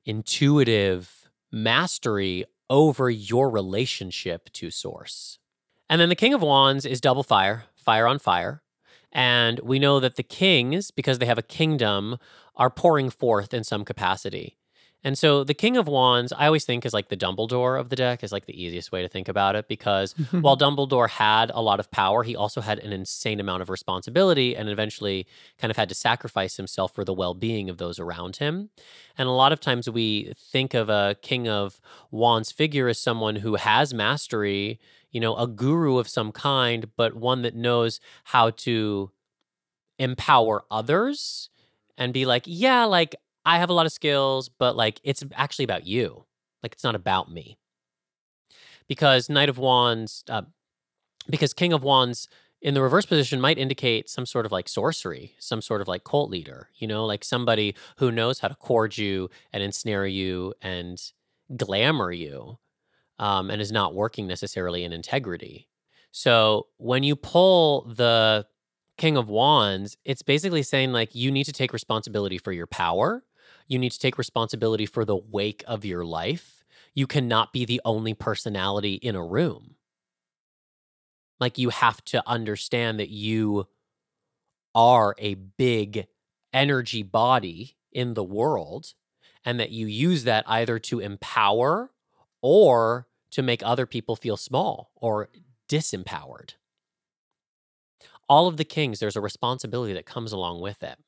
[0.06, 5.40] intuitive mastery over your relationship to source.
[5.90, 8.62] And then the King of Wands is double fire, fire on fire.
[9.12, 12.18] And we know that the kings, because they have a kingdom,
[12.56, 14.58] are pouring forth in some capacity.
[15.04, 17.96] And so the King of Wands, I always think is like the Dumbledore of the
[17.96, 21.62] deck, is like the easiest way to think about it because while Dumbledore had a
[21.62, 25.28] lot of power, he also had an insane amount of responsibility and eventually
[25.60, 28.70] kind of had to sacrifice himself for the well being of those around him.
[29.18, 31.80] And a lot of times we think of a King of
[32.12, 34.80] Wands figure as someone who has mastery,
[35.18, 39.10] you know, a guru of some kind, but one that knows how to
[39.98, 41.50] empower others
[41.98, 45.66] and be like, yeah, like I have a lot of skills, but like it's actually
[45.66, 46.26] about you.
[46.62, 47.58] Like it's not about me.
[48.88, 50.44] Because Knight of Wands, uh,
[51.28, 52.30] because King of Wands
[52.62, 56.04] in the reverse position might indicate some sort of like sorcery, some sort of like
[56.04, 60.54] cult leader, you know, like somebody who knows how to cord you and ensnare you
[60.62, 61.12] and
[61.56, 62.60] glamour you
[63.20, 65.68] um, and is not working necessarily in integrity.
[66.12, 68.46] So when you pull the
[68.98, 73.24] King of Wands, it's basically saying like you need to take responsibility for your power
[73.68, 76.64] you need to take responsibility for the wake of your life.
[76.94, 79.76] You cannot be the only personality in a room.
[81.40, 83.68] Like, you have to understand that you
[84.74, 86.08] are a big
[86.54, 88.94] energy body in the world
[89.46, 91.92] and that you use that either to empower
[92.42, 95.30] or to make other people feel small or
[95.70, 96.52] disempowered.
[98.30, 101.00] All of the kings, there's a responsibility that comes along with it.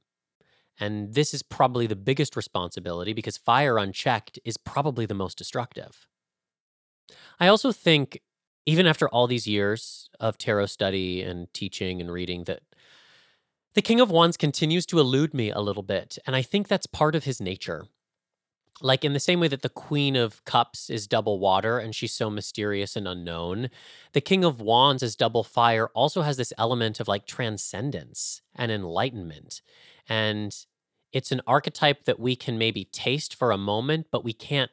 [0.80, 6.08] And this is probably the biggest responsibility because fire unchecked is probably the most destructive.
[7.40, 8.22] I also think,
[8.66, 12.62] even after all these years of tarot study and teaching and reading, that
[13.74, 16.18] the King of Wands continues to elude me a little bit.
[16.26, 17.86] And I think that's part of his nature.
[18.82, 22.14] Like, in the same way that the Queen of Cups is double water and she's
[22.14, 23.70] so mysterious and unknown,
[24.14, 28.72] the King of Wands is double fire, also has this element of like transcendence and
[28.72, 29.62] enlightenment.
[30.08, 30.56] And
[31.12, 34.72] it's an archetype that we can maybe taste for a moment, but we can't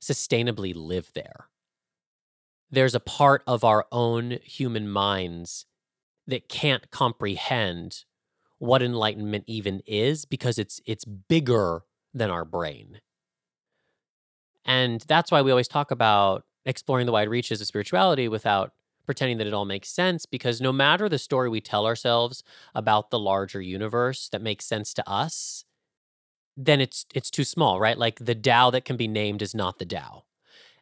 [0.00, 1.48] sustainably live there.
[2.70, 5.66] There's a part of our own human minds
[6.26, 8.04] that can't comprehend
[8.58, 13.00] what enlightenment even is because it's it's bigger than our brain.
[14.66, 18.72] And that's why we always talk about exploring the wide reaches of spirituality without
[19.06, 22.42] pretending that it all makes sense because no matter the story we tell ourselves
[22.74, 25.64] about the larger universe that makes sense to us,
[26.56, 27.96] then it's it's too small, right?
[27.96, 30.24] Like the Tao that can be named is not the Tao.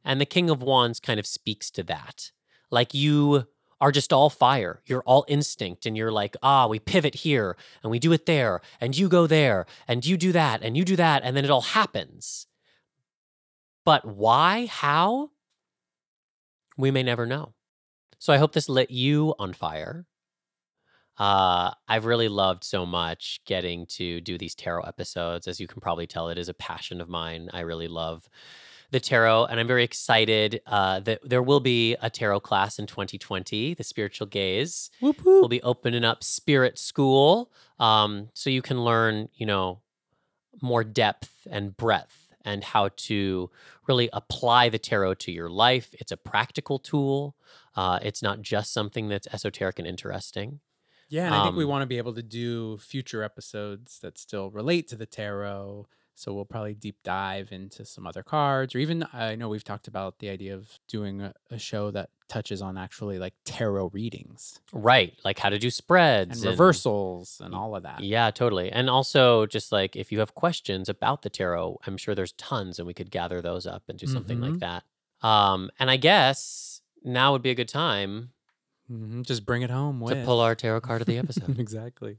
[0.05, 2.33] And the King of Wands kind of speaks to that.
[2.71, 3.47] Like you
[3.81, 4.81] are just all fire.
[4.87, 8.63] You're all instinct and you're like, ah, we pivot here and we do it there
[8.81, 11.51] and you go there and you do that and you do that and then it
[11.51, 12.47] all happens.
[13.85, 14.67] But why?
[14.67, 15.31] How?
[16.77, 17.55] We may never know.
[18.19, 20.07] So I hope this lit you on fire.
[21.17, 25.47] Uh, I've really loved so much getting to do these tarot episodes.
[25.47, 27.51] As you can probably tell, it is a passion of mine.
[27.53, 28.29] I really love
[28.91, 32.87] the tarot, and I'm very excited uh, that there will be a tarot class in
[32.87, 33.75] 2020.
[33.75, 39.29] The Spiritual Gayze Whoop, will be opening up Spirit School, um, so you can learn,
[39.35, 39.81] you know,
[40.63, 43.51] more depth and breadth and how to
[43.87, 45.95] really apply the tarot to your life.
[45.95, 47.37] It's a practical tool.
[47.75, 50.61] Uh, it's not just something that's esoteric and interesting.
[51.09, 54.19] Yeah, and I think we Um, want to be able to do future episodes that
[54.19, 55.87] still relate to the tarot.
[56.17, 59.89] So we'll probably deep dive into some other cards, or even I know we've talked
[59.89, 64.59] about the idea of doing a, a show that touches on actually like tarot readings
[64.73, 68.01] Right, like how to do spreads and spreads reversals and all of that.
[68.01, 68.71] Yeah, totally.
[68.73, 72.79] And also, just like if you have questions about the tarot, I'm sure there's tons,
[72.79, 74.61] and we could gather those up and do something like Mhm.
[74.61, 74.85] that.
[75.27, 78.31] Um, and I guess now would be a good time
[78.89, 81.59] hmm Just bring it home to pull our tarot card of the episode.
[81.59, 82.19] exactly.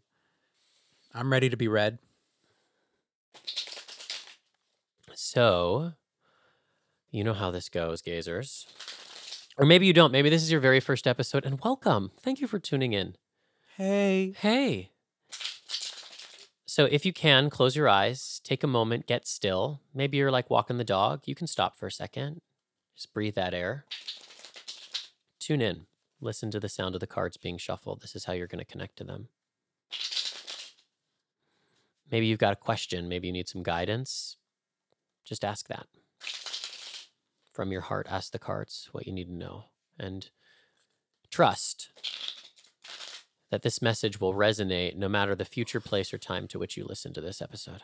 [1.14, 2.00] I'm ready to be read.
[5.14, 5.94] so,
[7.12, 8.66] you know how this goes, Gayzers.
[9.58, 10.12] Or maybe you don't.
[10.12, 12.12] Maybe this is your very first episode, and welcome.
[12.22, 13.16] Thank you for tuning in.
[13.78, 14.34] Hey.
[14.38, 14.92] Hey.
[16.66, 19.80] So, if you can, close your eyes, take a moment, get still.
[19.94, 21.22] Maybe you're like walking the dog.
[21.26, 22.42] You can stop for a second.
[22.96, 23.86] Just breathe that air.
[25.40, 25.86] Tune in.
[26.20, 28.02] Listen to the sound of the cards being shuffled.
[28.02, 29.30] This is how you're going to connect to them.
[32.12, 33.08] Maybe you've got a question.
[33.08, 34.36] Maybe you need some guidance.
[35.24, 35.88] Just ask that.
[37.56, 39.68] From your heart, ask the cards what you need to know.
[39.98, 40.30] And
[41.32, 41.88] trust
[43.50, 46.84] that this message will resonate no matter the future place or time to which you
[46.84, 47.84] listen to this episode.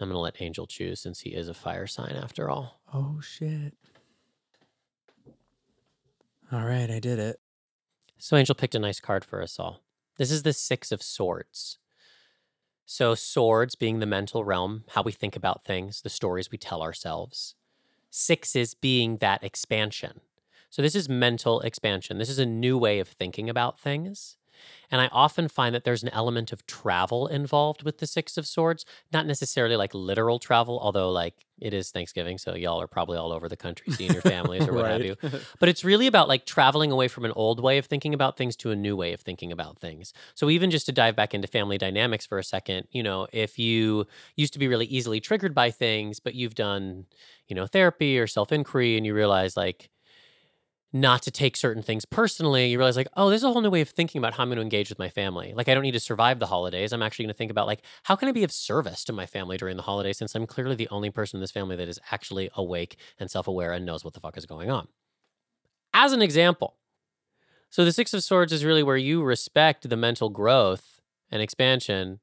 [0.00, 2.80] I'm going to let Angel choose since he is a fire sign after all.
[2.92, 3.74] Oh shit.
[6.50, 7.38] All right, I did it.
[8.16, 9.84] So Angel picked a nice card for us all.
[10.16, 11.78] This is the Six of Swords.
[12.90, 16.80] So, swords being the mental realm, how we think about things, the stories we tell
[16.82, 17.54] ourselves.
[18.10, 20.22] Sixes being that expansion.
[20.70, 22.18] So, this is mental expansion.
[22.18, 24.37] This is a new way of thinking about things.
[24.90, 28.46] And I often find that there's an element of travel involved with the Six of
[28.46, 33.18] Swords, not necessarily like literal travel, although like it is Thanksgiving, so y'all are probably
[33.18, 35.16] all over the country seeing your families or what have you.
[35.60, 38.56] But it's really about like traveling away from an old way of thinking about things
[38.56, 40.12] to a new way of thinking about things.
[40.34, 43.58] So even just to dive back into family dynamics for a second, you know, if
[43.58, 44.06] you
[44.36, 47.06] used to be really easily triggered by things, but you've done,
[47.48, 49.90] you know, therapy or self-inquiry and you realize like
[50.92, 53.82] not to take certain things personally, you realize like, oh, there's a whole new way
[53.82, 55.52] of thinking about how I'm going to engage with my family.
[55.54, 56.92] Like I don't need to survive the holidays.
[56.92, 59.26] I'm actually going to think about like how can I be of service to my
[59.26, 62.00] family during the holidays since I'm clearly the only person in this family that is
[62.10, 64.88] actually awake and self-aware and knows what the fuck is going on.
[65.92, 66.76] As an example.
[67.70, 72.20] So the 6 of swords is really where you respect the mental growth and expansion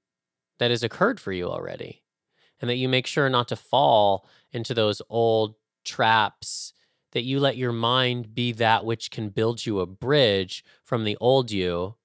[0.58, 2.02] that has occurred for you already
[2.60, 5.54] and that you make sure not to fall into those old
[5.84, 6.74] traps
[7.16, 11.18] that you let your mind be that which can build you a bridge from the
[11.22, 11.96] old you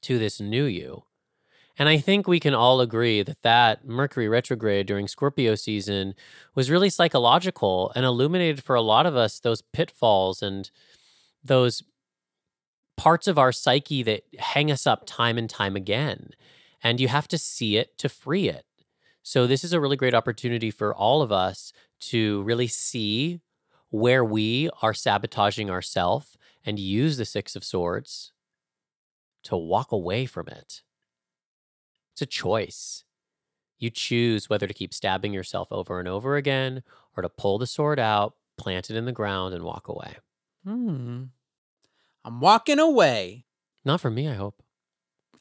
[0.00, 1.02] to this new you.
[1.76, 6.14] And I think we can all agree that that Mercury retrograde during Scorpio season
[6.54, 10.70] was really psychological and illuminated for a lot of us those pitfalls and
[11.42, 11.82] those
[12.96, 16.30] parts of our psyche that hang us up time and time again.
[16.84, 18.64] And you have to see it to free it.
[19.24, 23.40] So, this is a really great opportunity for all of us to really see
[23.90, 28.32] where we are sabotaging ourselves and use the Six of Swords
[29.44, 30.82] to walk away from it.
[32.12, 33.04] It's a choice.
[33.78, 36.82] You choose whether to keep stabbing yourself over and over again
[37.16, 40.16] or to pull the sword out, plant it in the ground, and walk away.
[40.64, 41.24] Hmm.
[42.24, 43.46] I'm walking away.
[43.84, 44.62] Not for me, I hope.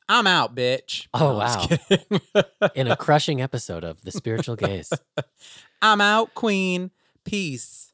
[0.08, 1.08] I'm out, bitch.
[1.14, 2.70] Oh, No, wow.
[2.76, 4.94] In a crushing episode of The Spiritual Gayze.
[5.82, 6.92] I'm out, queen.
[7.26, 7.87] Peace.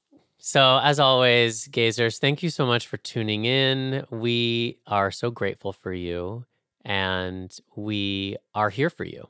[0.45, 4.03] So, as always, Gayzers, thank you so much for tuning in.
[4.09, 6.43] We are so grateful for you
[6.83, 9.29] and we are here for you.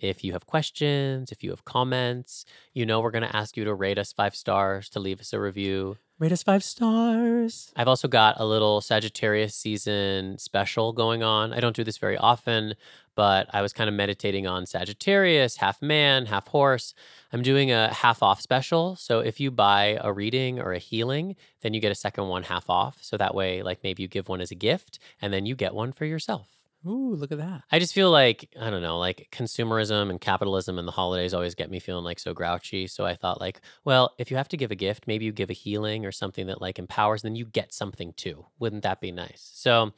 [0.00, 3.64] If you have questions, if you have comments, you know we're going to ask you
[3.64, 5.98] to rate us five stars, to leave us a review.
[6.18, 7.70] Rate us five stars.
[7.76, 11.52] I've also got a little Sagittarius season special going on.
[11.52, 12.76] I don't do this very often,
[13.16, 16.94] but I was kind of meditating on Sagittarius, half man, half horse.
[17.32, 18.94] I'm doing a half off special.
[18.94, 22.44] So if you buy a reading or a healing, then you get a second one
[22.44, 22.98] half off.
[23.00, 25.74] So that way, like maybe you give one as a gift and then you get
[25.74, 26.65] one for yourself.
[26.84, 27.62] Ooh, look at that.
[27.72, 31.54] I just feel like, I don't know, like consumerism and capitalism and the holidays always
[31.54, 32.86] get me feeling like so grouchy.
[32.86, 35.50] So I thought, like, well, if you have to give a gift, maybe you give
[35.50, 38.46] a healing or something that like empowers, then you get something too.
[38.58, 39.50] Wouldn't that be nice?
[39.54, 39.92] So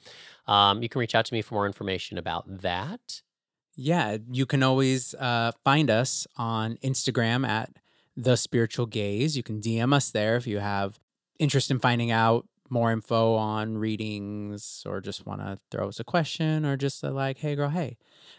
[0.47, 3.23] um, you can reach out to me for more information about that.
[3.77, 7.71] Yeah, you can always uh, find us on Instagram at
[8.17, 9.37] the Spiritual Gayze.
[9.37, 10.99] You can DM us there if you have
[11.39, 16.05] interest in finding out more info on readings or just want to throw us a
[16.05, 17.97] question or just a like, hey girl, hey.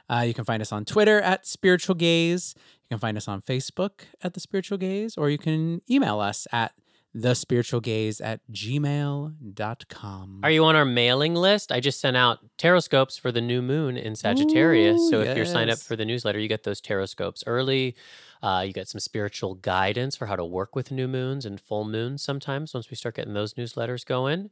[0.10, 2.56] Uh, you can find us on Twitter at Spiritual Gayze.
[2.56, 6.48] You can find us on Facebook at the Spiritual Gayze, or you can email us
[6.52, 6.74] at
[7.14, 10.40] the spiritual gayze at gmail.com.
[10.44, 11.72] Are you on our mailing list?
[11.72, 15.00] I just sent out taroscopes for the new moon in Sagittarius.
[15.00, 17.96] Ooh, so if you're signed up for the newsletter, you get those taroscopes early.
[18.42, 21.84] Uh, you get some spiritual guidance for how to work with new moons and full
[21.84, 24.50] moons sometimes once we start getting those newsletters going.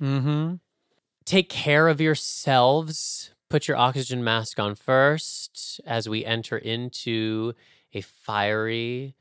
[0.00, 0.54] Mm-hmm.
[1.24, 3.30] Take care of yourselves.
[3.48, 7.54] Put your oxygen mask on first as we enter into
[7.92, 9.14] a fiery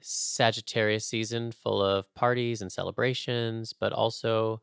[0.00, 4.60] Sagittarius season full of parties and celebrations, but also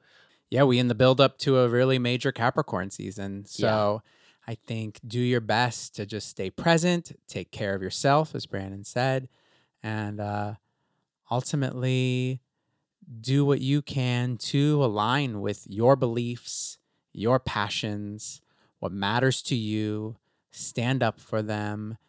[0.49, 3.45] Yeah, we in the build up to a really major Capricorn season.
[3.45, 4.01] So
[4.49, 8.83] I think do your best to just stay present, take care of yourself, as Brandon
[8.83, 9.29] said,
[9.83, 10.55] and uh,
[11.29, 12.41] ultimately
[13.21, 16.79] do what you can to align with your beliefs,
[17.13, 18.41] your passions,
[18.79, 20.17] what matters to you,
[20.49, 21.99] stand up for them,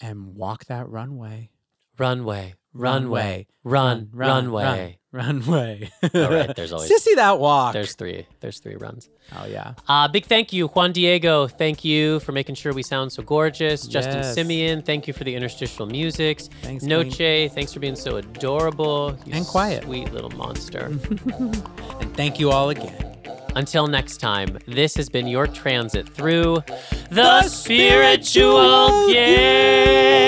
[0.00, 1.50] and walk that runway.
[1.98, 4.64] runway, runway, run, runway.
[4.64, 4.98] runway.
[6.14, 7.74] All right, there's always- sissy that walk.
[7.74, 8.26] There's three.
[8.40, 9.10] There's three runs.
[9.36, 9.74] oh yeah.
[9.86, 11.46] Uh, big thank you, Juan Diego.
[11.48, 13.86] Thank you for making sure we sound so gorgeous.
[13.86, 16.48] Justin Simeon, thank you for the interstitial musics.
[16.62, 19.84] Thanks, Noche, thanks for being so adorable And quiet.
[19.84, 20.90] sweet little monster.
[22.00, 23.16] And thank you all again.
[23.54, 26.62] Until next time, this has been your transit through
[27.10, 30.22] the, spiritual gift.